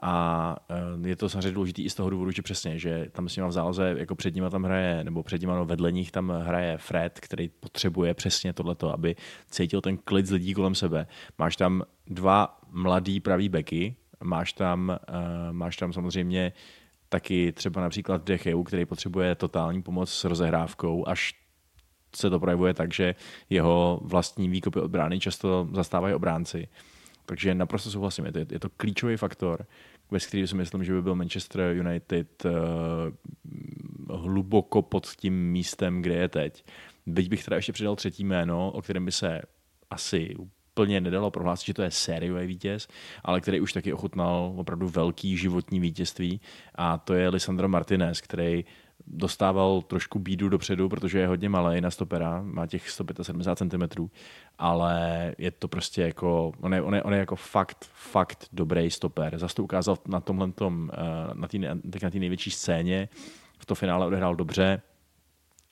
A 0.00 0.56
eh, 0.70 1.08
je 1.08 1.16
to 1.16 1.28
samozřejmě 1.28 1.52
důležité 1.52 1.82
i 1.82 1.90
z 1.90 1.94
toho 1.94 2.10
důvodu, 2.10 2.30
že 2.30 2.42
přesně, 2.42 2.78
že 2.78 3.06
tam 3.12 3.28
s 3.28 3.36
nima 3.36 3.48
v 3.48 3.52
záloze, 3.52 3.94
jako 3.98 4.14
před 4.14 4.34
nima 4.34 4.50
tam 4.50 4.64
hraje, 4.64 5.04
nebo 5.04 5.22
před 5.22 5.40
nima 5.40 5.56
no, 5.56 5.64
vedle 5.64 5.92
nich 5.92 6.10
tam 6.10 6.28
hraje 6.30 6.78
Fred, 6.78 7.20
který 7.20 7.48
potřebuje 7.48 8.14
přesně 8.14 8.52
tohleto, 8.52 8.92
aby 8.92 9.16
cítil 9.50 9.80
ten 9.80 9.96
klid 9.96 10.26
z 10.26 10.32
lidí 10.32 10.54
kolem 10.54 10.74
sebe. 10.74 11.06
Máš 11.38 11.56
tam 11.56 11.82
dva 12.06 12.60
mladý 12.70 13.20
pravý 13.20 13.48
beky, 13.48 13.96
máš 14.24 14.52
tam, 14.52 14.98
uh, 15.08 15.52
máš 15.52 15.76
tam 15.76 15.92
samozřejmě 15.92 16.52
taky 17.08 17.52
třeba 17.52 17.80
například 17.80 18.24
Decheu, 18.24 18.62
který 18.62 18.86
potřebuje 18.86 19.34
totální 19.34 19.82
pomoc 19.82 20.10
s 20.10 20.24
rozehrávkou, 20.24 21.08
až 21.08 21.34
se 22.16 22.30
to 22.30 22.40
projevuje 22.40 22.74
tak, 22.74 22.94
že 22.94 23.14
jeho 23.50 24.00
vlastní 24.02 24.48
výkopy 24.48 24.80
od 24.80 24.90
brány 24.90 25.20
často 25.20 25.68
zastávají 25.72 26.14
obránci. 26.14 26.68
Takže 27.26 27.54
naprosto 27.54 27.90
souhlasím, 27.90 28.24
je 28.24 28.32
to, 28.32 28.38
je 28.38 28.60
to 28.60 28.68
klíčový 28.76 29.16
faktor, 29.16 29.66
ve 30.10 30.18
kterým 30.18 30.46
si 30.46 30.54
myslím, 30.54 30.84
že 30.84 30.92
by 30.92 31.02
byl 31.02 31.14
Manchester 31.14 31.76
United 31.76 32.44
uh, 32.44 32.50
hluboko 34.20 34.82
pod 34.82 35.06
tím 35.06 35.50
místem, 35.50 36.02
kde 36.02 36.14
je 36.14 36.28
teď. 36.28 36.64
Byť 37.06 37.28
bych 37.28 37.44
teda 37.44 37.56
ještě 37.56 37.72
přidal 37.72 37.96
třetí 37.96 38.24
jméno, 38.24 38.70
o 38.70 38.82
kterém 38.82 39.04
by 39.04 39.12
se 39.12 39.42
asi 39.90 40.34
úplně 40.78 41.00
nedalo 41.00 41.30
prohlásit, 41.30 41.66
že 41.66 41.74
to 41.74 41.82
je 41.82 41.90
sériový 41.90 42.46
vítěz, 42.46 42.88
ale 43.24 43.40
který 43.40 43.60
už 43.60 43.72
taky 43.72 43.92
ochutnal 43.92 44.52
opravdu 44.56 44.88
velký 44.88 45.36
životní 45.36 45.80
vítězství. 45.80 46.40
A 46.74 46.98
to 46.98 47.14
je 47.14 47.28
Lisandro 47.28 47.68
Martinez, 47.68 48.20
který 48.20 48.64
dostával 49.06 49.82
trošku 49.82 50.18
bídu 50.18 50.48
dopředu, 50.48 50.88
protože 50.88 51.18
je 51.18 51.26
hodně 51.26 51.48
malý 51.48 51.80
na 51.80 51.90
stopera, 51.90 52.42
má 52.42 52.66
těch 52.66 52.90
175 52.90 53.70
cm, 53.70 54.08
ale 54.58 55.34
je 55.38 55.50
to 55.50 55.68
prostě 55.68 56.02
jako, 56.02 56.52
on 56.60 56.74
je, 56.74 56.82
on 56.82 56.94
je, 56.94 57.02
on 57.02 57.12
je 57.12 57.18
jako 57.18 57.36
fakt, 57.36 57.84
fakt 57.92 58.46
dobrý 58.52 58.90
stoper. 58.90 59.38
Zase 59.38 59.54
to 59.54 59.64
ukázal 59.64 59.98
na 60.08 60.20
tomhle 60.20 60.52
tom, 60.52 60.90
eh, 60.92 61.34
na 61.34 61.48
té 61.48 61.58
na 61.58 62.10
největší 62.14 62.50
scéně, 62.50 63.08
v 63.58 63.66
to 63.66 63.74
finále 63.74 64.06
odehrál 64.06 64.36
dobře, 64.36 64.82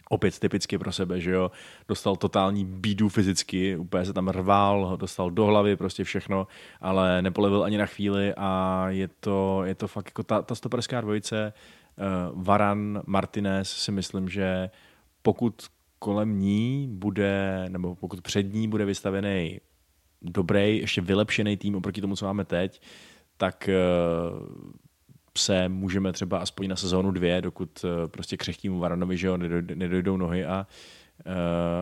opět 0.09 0.38
typicky 0.38 0.79
pro 0.79 0.92
sebe, 0.92 1.21
že 1.21 1.31
jo, 1.31 1.51
dostal 1.88 2.16
totální 2.16 2.64
bídu 2.64 3.09
fyzicky, 3.09 3.77
úplně 3.77 4.05
se 4.05 4.12
tam 4.12 4.29
rval, 4.29 4.97
dostal 4.97 5.31
do 5.31 5.45
hlavy 5.45 5.77
prostě 5.77 6.05
všechno, 6.05 6.47
ale 6.81 7.23
nepolevil 7.23 7.64
ani 7.64 7.79
na 7.79 7.87
chvíli 7.87 8.35
a 8.37 8.85
je 8.88 9.09
to, 9.09 9.64
je 9.64 9.75
to 9.75 9.88
fakt 9.88 10.07
jako 10.07 10.23
ta, 10.23 10.42
ta 10.42 10.55
stoperská 10.55 11.01
dvojice, 11.01 11.53
uh, 12.33 12.45
Varan, 12.45 13.03
Martinez 13.07 13.71
si 13.71 13.92
myslím, 13.92 14.29
že 14.29 14.71
pokud 15.23 15.55
kolem 15.99 16.38
ní 16.38 16.88
bude, 16.90 17.66
nebo 17.69 17.95
pokud 17.95 18.21
před 18.21 18.55
ní 18.55 18.69
bude 18.69 18.85
vystavený 18.85 19.61
dobrý, 20.23 20.79
ještě 20.79 21.01
vylepšený 21.01 21.57
tým 21.57 21.75
oproti 21.75 22.01
tomu, 22.01 22.16
co 22.16 22.25
máme 22.27 22.45
teď, 22.45 22.83
tak 23.37 23.69
uh, 23.69 24.47
se 25.37 25.68
můžeme 25.68 26.12
třeba 26.12 26.38
aspoň 26.38 26.68
na 26.68 26.77
sezónu 26.77 27.11
dvě, 27.11 27.42
dokud 27.42 27.85
uh, 27.85 27.90
prostě 28.09 28.37
křehkýmu 28.37 28.79
Varanovi 28.79 29.16
že 29.16 29.27
jo, 29.27 29.37
nedojdou 29.75 30.16
nohy 30.16 30.44
a, 30.44 30.66
uh, 31.27 31.33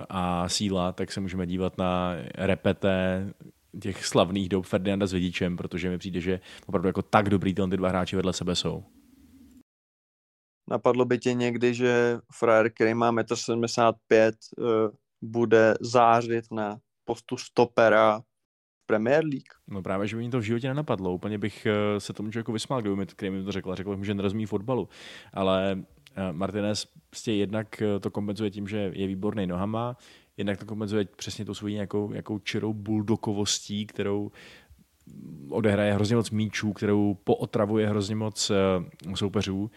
a 0.08 0.48
síla, 0.48 0.92
tak 0.92 1.12
se 1.12 1.20
můžeme 1.20 1.46
dívat 1.46 1.78
na 1.78 2.16
repete 2.34 3.26
těch 3.80 4.06
slavných 4.06 4.48
dob 4.48 4.66
Ferdinanda 4.66 5.06
s 5.06 5.12
Vidičem, 5.12 5.56
protože 5.56 5.90
mi 5.90 5.98
přijde, 5.98 6.20
že 6.20 6.40
opravdu 6.66 6.88
jako 6.88 7.02
tak 7.02 7.30
dobrý 7.30 7.54
ty 7.54 7.76
dva 7.76 7.88
hráči 7.88 8.16
vedle 8.16 8.32
sebe 8.32 8.56
jsou. 8.56 8.84
Napadlo 10.70 11.04
by 11.04 11.18
tě 11.18 11.34
někdy, 11.34 11.74
že 11.74 12.18
frajer, 12.32 12.72
který 12.72 12.94
má 12.94 13.12
1,75 13.12 13.92
m, 14.26 14.32
eh, 14.58 14.96
bude 15.22 15.74
zářit 15.80 16.44
na 16.52 16.78
postu 17.04 17.36
stopera 17.36 18.20
Premier 18.86 19.24
League. 19.24 19.52
No 19.68 19.82
právě, 19.82 20.08
že 20.08 20.16
by 20.16 20.22
mi 20.22 20.30
to 20.30 20.38
v 20.38 20.42
životě 20.42 20.68
nenapadlo. 20.68 21.14
Úplně 21.14 21.38
bych 21.38 21.66
eh, 21.66 22.00
se 22.00 22.12
tomu 22.12 22.30
člověku 22.30 22.52
vysmál, 22.52 22.80
kdyby 22.80 22.96
mi, 22.96 23.06
který 23.06 23.30
mi 23.30 23.44
to 23.44 23.52
řekl. 23.52 23.74
Řekl 23.74 23.96
bych, 23.96 24.06
že 24.06 24.14
nerozumí 24.14 24.46
fotbalu. 24.46 24.88
Ale 25.32 25.84
eh, 26.16 26.32
Martinez 26.32 26.86
prostě 27.10 27.32
jednak 27.32 27.82
to 28.00 28.10
kompenzuje 28.10 28.50
tím, 28.50 28.68
že 28.68 28.92
je 28.94 29.06
výborný 29.06 29.46
nohama, 29.46 29.96
jednak 30.36 30.58
to 30.58 30.66
kompenzuje 30.66 31.04
přesně 31.16 31.44
tu 31.44 31.54
svoji 31.54 31.74
nějakou, 31.74 32.10
nějakou 32.10 32.38
čirou 32.38 32.72
buldokovostí, 32.72 33.86
kterou 33.86 34.30
odehraje 35.48 35.94
hrozně 35.94 36.16
moc 36.16 36.30
míčů, 36.30 36.72
kterou 36.72 37.14
pootravuje 37.24 37.88
hrozně 37.88 38.16
moc 38.16 38.52
soupeřů 39.14 39.70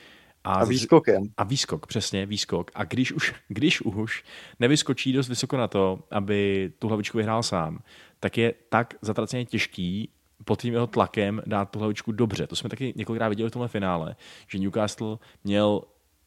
a, 0.48 0.54
a 0.54 0.66
výskokem. 0.66 1.24
A 1.38 1.44
výskok, 1.44 1.88
přesně, 1.88 2.26
výskok. 2.26 2.72
A 2.76 2.84
když 2.84 3.12
už, 3.12 3.36
když 3.48 3.82
už 3.82 4.24
nevyskočí 4.60 5.14
dost 5.14 5.30
vysoko 5.30 5.58
na 5.58 5.68
to, 5.68 6.00
aby 6.12 6.72
tu 6.80 6.88
hlavičku 6.88 7.18
vyhrál 7.18 7.44
sám, 7.44 7.80
tak 8.20 8.38
je 8.38 8.54
tak 8.70 8.94
zatraceně 9.02 9.46
těžký 9.46 10.10
pod 10.46 10.62
tím 10.62 10.74
jeho 10.74 10.88
tlakem 10.88 11.42
dát 11.46 11.66
tu 11.66 11.80
hlavičku 11.80 12.12
dobře. 12.12 12.48
To 12.48 12.56
jsme 12.56 12.70
taky 12.70 12.94
několikrát 12.96 13.30
viděli 13.30 13.50
v 13.50 13.54
tomhle 13.54 13.68
finále, 13.68 14.16
že 14.48 14.60
Newcastle 14.60 15.18
měl 15.44 15.82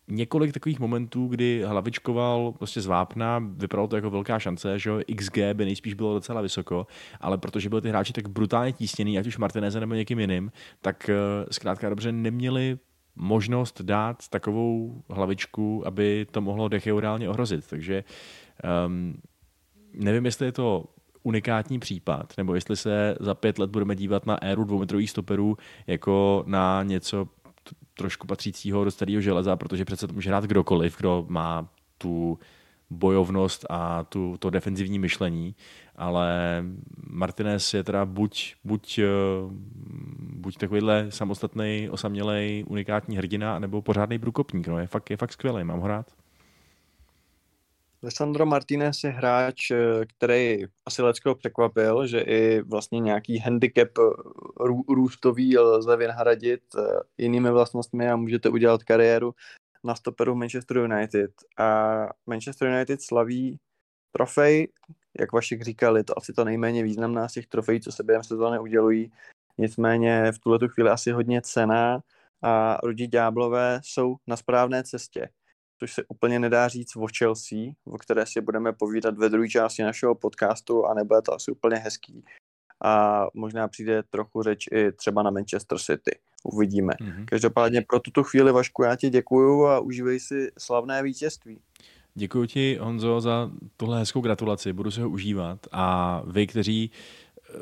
několik 0.09 0.53
takových 0.53 0.81
momentů, 0.81 1.27
kdy 1.27 1.63
hlavičkoval 1.67 2.53
prostě 2.53 2.81
z 2.81 2.87
vápna, 2.87 3.39
vypadalo 3.39 3.89
to 3.89 3.97
jako 3.97 4.11
velká 4.11 4.39
šance, 4.39 4.79
že 4.79 4.91
XG 5.17 5.39
by 5.53 5.65
nejspíš 5.65 5.95
bylo 5.95 6.15
docela 6.15 6.41
vysoko, 6.41 6.87
ale 7.21 7.39
protože 7.39 7.69
byli 7.69 7.83
ty 7.83 7.89
hráči 7.89 8.13
tak 8.13 8.29
brutálně 8.29 8.73
tísněný, 8.73 9.19
ať 9.19 9.27
už 9.27 9.39
Martineze 9.39 9.81
nebo 9.81 9.95
někým 9.95 10.19
jiným, 10.19 10.53
tak 10.81 11.11
uh, 11.11 11.47
zkrátka 11.51 11.89
dobře 11.89 12.13
neměli 12.13 12.79
možnost 13.17 13.81
dát 13.81 14.29
takovou 14.29 15.03
hlavičku, 15.09 15.87
aby 15.87 16.27
to 16.31 16.41
mohlo 16.41 16.69
Decheu 16.69 17.01
reálně 17.01 17.29
ohrozit. 17.29 17.67
Takže 17.71 18.05
um, 18.87 19.15
nevím, 19.95 20.25
jestli 20.25 20.47
je 20.47 20.53
to 20.53 20.85
unikátní 21.23 21.79
případ, 21.79 22.33
nebo 22.37 22.55
jestli 22.55 22.77
se 22.77 23.17
za 23.21 23.35
pět 23.35 23.59
let 23.59 23.71
budeme 23.71 23.97
dívat 23.97 24.27
na 24.27 24.43
éru 24.43 24.65
dvoumetrových 24.65 25.11
stoperů 25.11 25.57
jako 25.87 26.45
na 26.47 26.83
něco 26.83 27.29
trošku 27.95 28.27
patřícího 28.27 28.85
do 28.85 28.91
starého 28.91 29.21
železa, 29.21 29.57
protože 29.57 29.85
přece 29.85 30.07
to 30.07 30.15
může 30.15 30.31
hrát 30.31 30.45
kdokoliv, 30.45 30.97
kdo 30.99 31.27
má 31.29 31.69
tu 31.99 32.39
bojovnost 32.91 33.67
a 33.71 34.05
tu, 34.05 34.37
to 34.39 34.51
defenzivní 34.51 34.99
myšlení, 34.99 35.55
ale 35.97 36.65
Martinez 37.11 37.75
je 37.75 37.85
teda 37.85 38.05
buď, 38.05 38.55
buď, 38.65 38.99
eh, 38.99 39.07
buď 40.19 40.59
takovýhle 40.59 41.07
samostatný, 41.09 41.89
osamělej, 41.91 42.65
unikátní 42.69 43.17
hrdina, 43.17 43.59
nebo 43.59 43.83
pořádný 43.83 44.19
průkopník. 44.19 44.69
No, 44.69 44.79
je, 44.79 44.87
fakt, 44.87 45.11
je 45.11 45.17
fakt 45.17 45.33
skvělý, 45.33 45.65
mám 45.65 45.81
ho 45.81 45.89
rád. 45.89 46.07
Alessandro 48.03 48.47
Martinez 48.47 49.05
je 49.05 49.11
hráč, 49.11 49.71
eh, 49.71 49.77
který 50.17 50.65
asi 50.87 51.03
Lecko 51.03 51.35
překvapil, 51.35 52.07
že 52.07 52.21
i 52.21 52.63
vlastně 52.63 53.01
nějaký 53.01 53.39
handicap 53.39 53.89
eh, 53.99 54.03
rů, 54.61 54.85
růstový 54.89 55.59
lze 55.59 55.97
vynahradit 55.97 56.61
jinými 57.19 57.51
vlastnostmi 57.51 58.11
a 58.11 58.17
můžete 58.17 58.49
udělat 58.49 58.85
kariéru 58.85 59.35
na 59.85 59.95
stoperu 59.95 60.35
Manchester 60.35 60.79
United. 60.79 61.31
A 61.59 62.09
Manchester 62.27 62.69
United 62.69 63.03
slaví 63.03 63.59
trofej, 64.13 64.69
jak 65.21 65.33
Vašek 65.33 65.63
říkal, 65.63 65.97
je 65.97 66.05
to 66.05 66.19
asi 66.19 66.33
to 66.33 66.45
nejméně 66.45 66.83
významná 66.83 67.29
z 67.29 67.33
těch 67.33 67.47
trofejí, 67.47 67.81
co 67.81 67.93
se 67.93 68.03
během 68.03 68.25
sezóny 68.25 68.59
udělují. 68.59 69.13
Nicméně 69.59 70.33
v 70.33 70.39
tuhle 70.39 70.59
chvíli 70.69 70.91
asi 70.91 71.13
hodně 71.13 71.43
cená 71.43 72.01
a 72.43 72.79
rudí 72.83 73.07
ďáblové 73.07 73.81
jsou 73.83 74.17
na 74.27 74.37
správné 74.37 74.85
cestě, 74.85 75.29
což 75.79 75.93
se 75.93 76.03
úplně 76.09 76.39
nedá 76.39 76.69
říct 76.69 76.97
o 76.97 77.07
Chelsea, 77.19 77.59
o 77.87 77.99
které 77.99 78.27
si 78.27 78.41
budeme 78.41 78.73
povídat 78.73 79.19
ve 79.19 79.29
druhé 79.29 79.49
části 79.49 79.83
našeho 79.83 80.15
podcastu 80.15 80.87
a 80.87 80.95
nebude 80.95 81.23
to 81.23 81.35
asi 81.35 81.51
úplně 81.51 81.77
hezký. 81.77 82.25
A 82.85 83.27
možná 83.35 83.69
přijde 83.69 84.03
trochu 84.03 84.43
řeč 84.43 84.67
i 84.73 84.93
třeba 84.93 85.23
na 85.23 85.31
Manchester 85.31 85.79
City. 85.79 86.19
Uvidíme. 86.45 86.93
Mm-hmm. 87.01 87.25
Každopádně 87.25 87.83
pro 87.83 88.01
tuto 88.01 88.23
chvíli, 88.23 88.53
Vašku, 88.53 88.83
já 88.83 88.97
ti 88.97 89.11
děkuju 89.11 89.67
a 89.67 89.81
užívej 89.81 90.21
si 90.21 90.51
slavné 90.59 91.03
vítězství. 91.03 91.61
Děkuji 92.15 92.47
ti, 92.47 92.79
Honzo, 92.81 93.21
za 93.21 93.51
tuhle 93.77 93.99
hezkou 93.99 94.21
gratulaci, 94.21 94.73
budu 94.73 94.91
se 94.91 95.03
ho 95.03 95.11
užívat. 95.11 95.67
A 95.73 96.23
vy, 96.27 96.47
kteří 96.47 96.91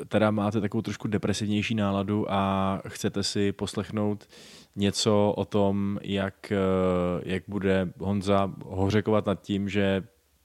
eh, 0.01 0.05
teda 0.05 0.31
máte 0.31 0.61
takovou 0.61 0.81
trošku 0.81 1.07
depresivnější 1.07 1.75
náladu 1.75 2.31
a 2.31 2.81
chcete 2.87 3.23
si 3.23 3.51
poslechnout 3.51 4.27
něco 4.75 5.33
o 5.37 5.45
tom, 5.45 5.99
jak, 6.01 6.51
eh, 6.51 6.57
jak 7.23 7.43
bude 7.47 7.93
Honza 7.99 8.53
hořekovat 8.65 9.25
nad 9.25 9.41
tím, 9.41 9.69
že 9.69 10.03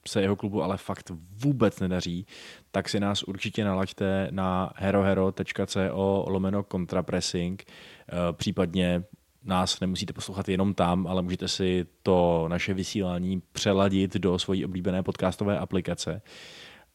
se 0.09 0.23
jeho 0.23 0.37
klubu 0.37 0.63
ale 0.63 0.77
fakt 0.77 1.13
vůbec 1.31 1.81
nedaří, 1.81 2.27
tak 2.71 2.89
si 2.89 3.01
nás 3.01 3.23
určitě 3.23 3.65
nalaďte 3.65 4.29
na 4.31 4.73
herohero.co 4.77 6.25
lomeno 6.29 6.63
kontrapressing, 6.63 7.65
eh, 7.69 8.15
případně 8.33 9.05
nás 9.45 9.81
nemusíte 9.81 10.13
poslouchat 10.13 10.49
jenom 10.49 10.75
tam, 10.75 11.07
ale 11.07 11.23
můžete 11.23 11.49
si 11.49 11.87
to 12.03 12.45
naše 12.49 12.75
vysílání 12.75 13.43
přeladit 13.53 14.15
do 14.15 14.39
svojí 14.39 14.65
oblíbené 14.65 15.03
podcastové 15.03 15.59
aplikace. 15.59 16.23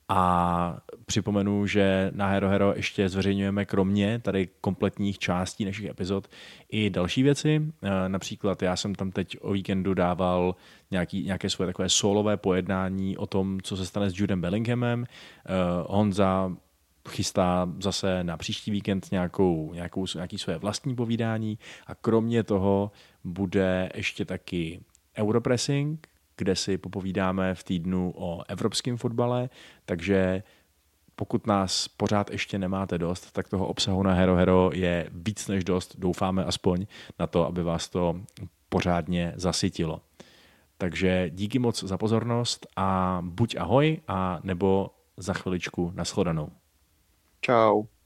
A 0.09 0.77
připomenu, 1.05 1.67
že 1.67 2.11
na 2.15 2.27
Hero 2.27 2.49
Hero 2.49 2.73
ještě 2.75 3.09
zveřejňujeme 3.09 3.65
kromě 3.65 4.19
tady 4.19 4.49
kompletních 4.61 5.19
částí 5.19 5.65
našich 5.65 5.85
epizod 5.85 6.27
i 6.69 6.89
další 6.89 7.23
věci. 7.23 7.61
Eh, 7.83 8.09
například 8.09 8.61
já 8.61 8.75
jsem 8.75 8.95
tam 8.95 9.11
teď 9.11 9.37
o 9.41 9.51
víkendu 9.51 9.93
dával 9.93 10.55
nějaký, 10.91 11.23
nějaké 11.23 11.49
svoje 11.49 11.67
takové 11.67 11.89
solové 11.89 12.37
pojednání 12.37 13.17
o 13.17 13.27
tom, 13.27 13.61
co 13.61 13.77
se 13.77 13.85
stane 13.85 14.09
s 14.09 14.19
Judem 14.19 14.41
Bellinghamem. 14.41 15.05
Eh, 15.05 15.49
Honza 15.87 16.51
chystá 17.09 17.69
zase 17.79 18.23
na 18.23 18.37
příští 18.37 18.71
víkend 18.71 19.07
nějakou, 19.11 19.73
nějakou, 19.73 20.05
nějaký 20.15 20.37
své 20.37 20.57
vlastní 20.57 20.95
povídání 20.95 21.57
a 21.87 21.95
kromě 21.95 22.43
toho 22.43 22.91
bude 23.23 23.89
ještě 23.95 24.25
taky 24.25 24.79
Europressing, 25.17 26.08
kde 26.39 26.55
si 26.55 26.77
popovídáme 26.77 27.55
v 27.55 27.63
týdnu 27.63 28.13
o 28.15 28.43
evropském 28.47 28.97
fotbale, 28.97 29.49
takže 29.85 30.43
pokud 31.15 31.47
nás 31.47 31.87
pořád 31.87 32.31
ještě 32.31 32.59
nemáte 32.59 32.97
dost, 32.97 33.31
tak 33.31 33.49
toho 33.49 33.67
obsahu 33.67 34.03
na 34.03 34.13
Hero 34.13 34.35
Hero 34.35 34.69
je 34.73 35.09
víc 35.11 35.47
než 35.47 35.63
dost, 35.63 35.95
doufáme 35.97 36.45
aspoň 36.45 36.85
na 37.19 37.27
to, 37.27 37.47
aby 37.47 37.63
vás 37.63 37.89
to 37.89 38.21
pořádně 38.69 39.33
zasytilo. 39.35 40.01
Takže 40.77 41.29
díky 41.29 41.59
moc 41.59 41.83
za 41.83 41.97
pozornost 41.97 42.67
a 42.75 43.19
buď 43.25 43.55
ahoj, 43.55 44.01
a 44.07 44.39
nebo 44.43 44.91
za 45.17 45.33
chviličku 45.33 45.91
nashledanou. 45.95 46.49
Ciao. 47.45 47.98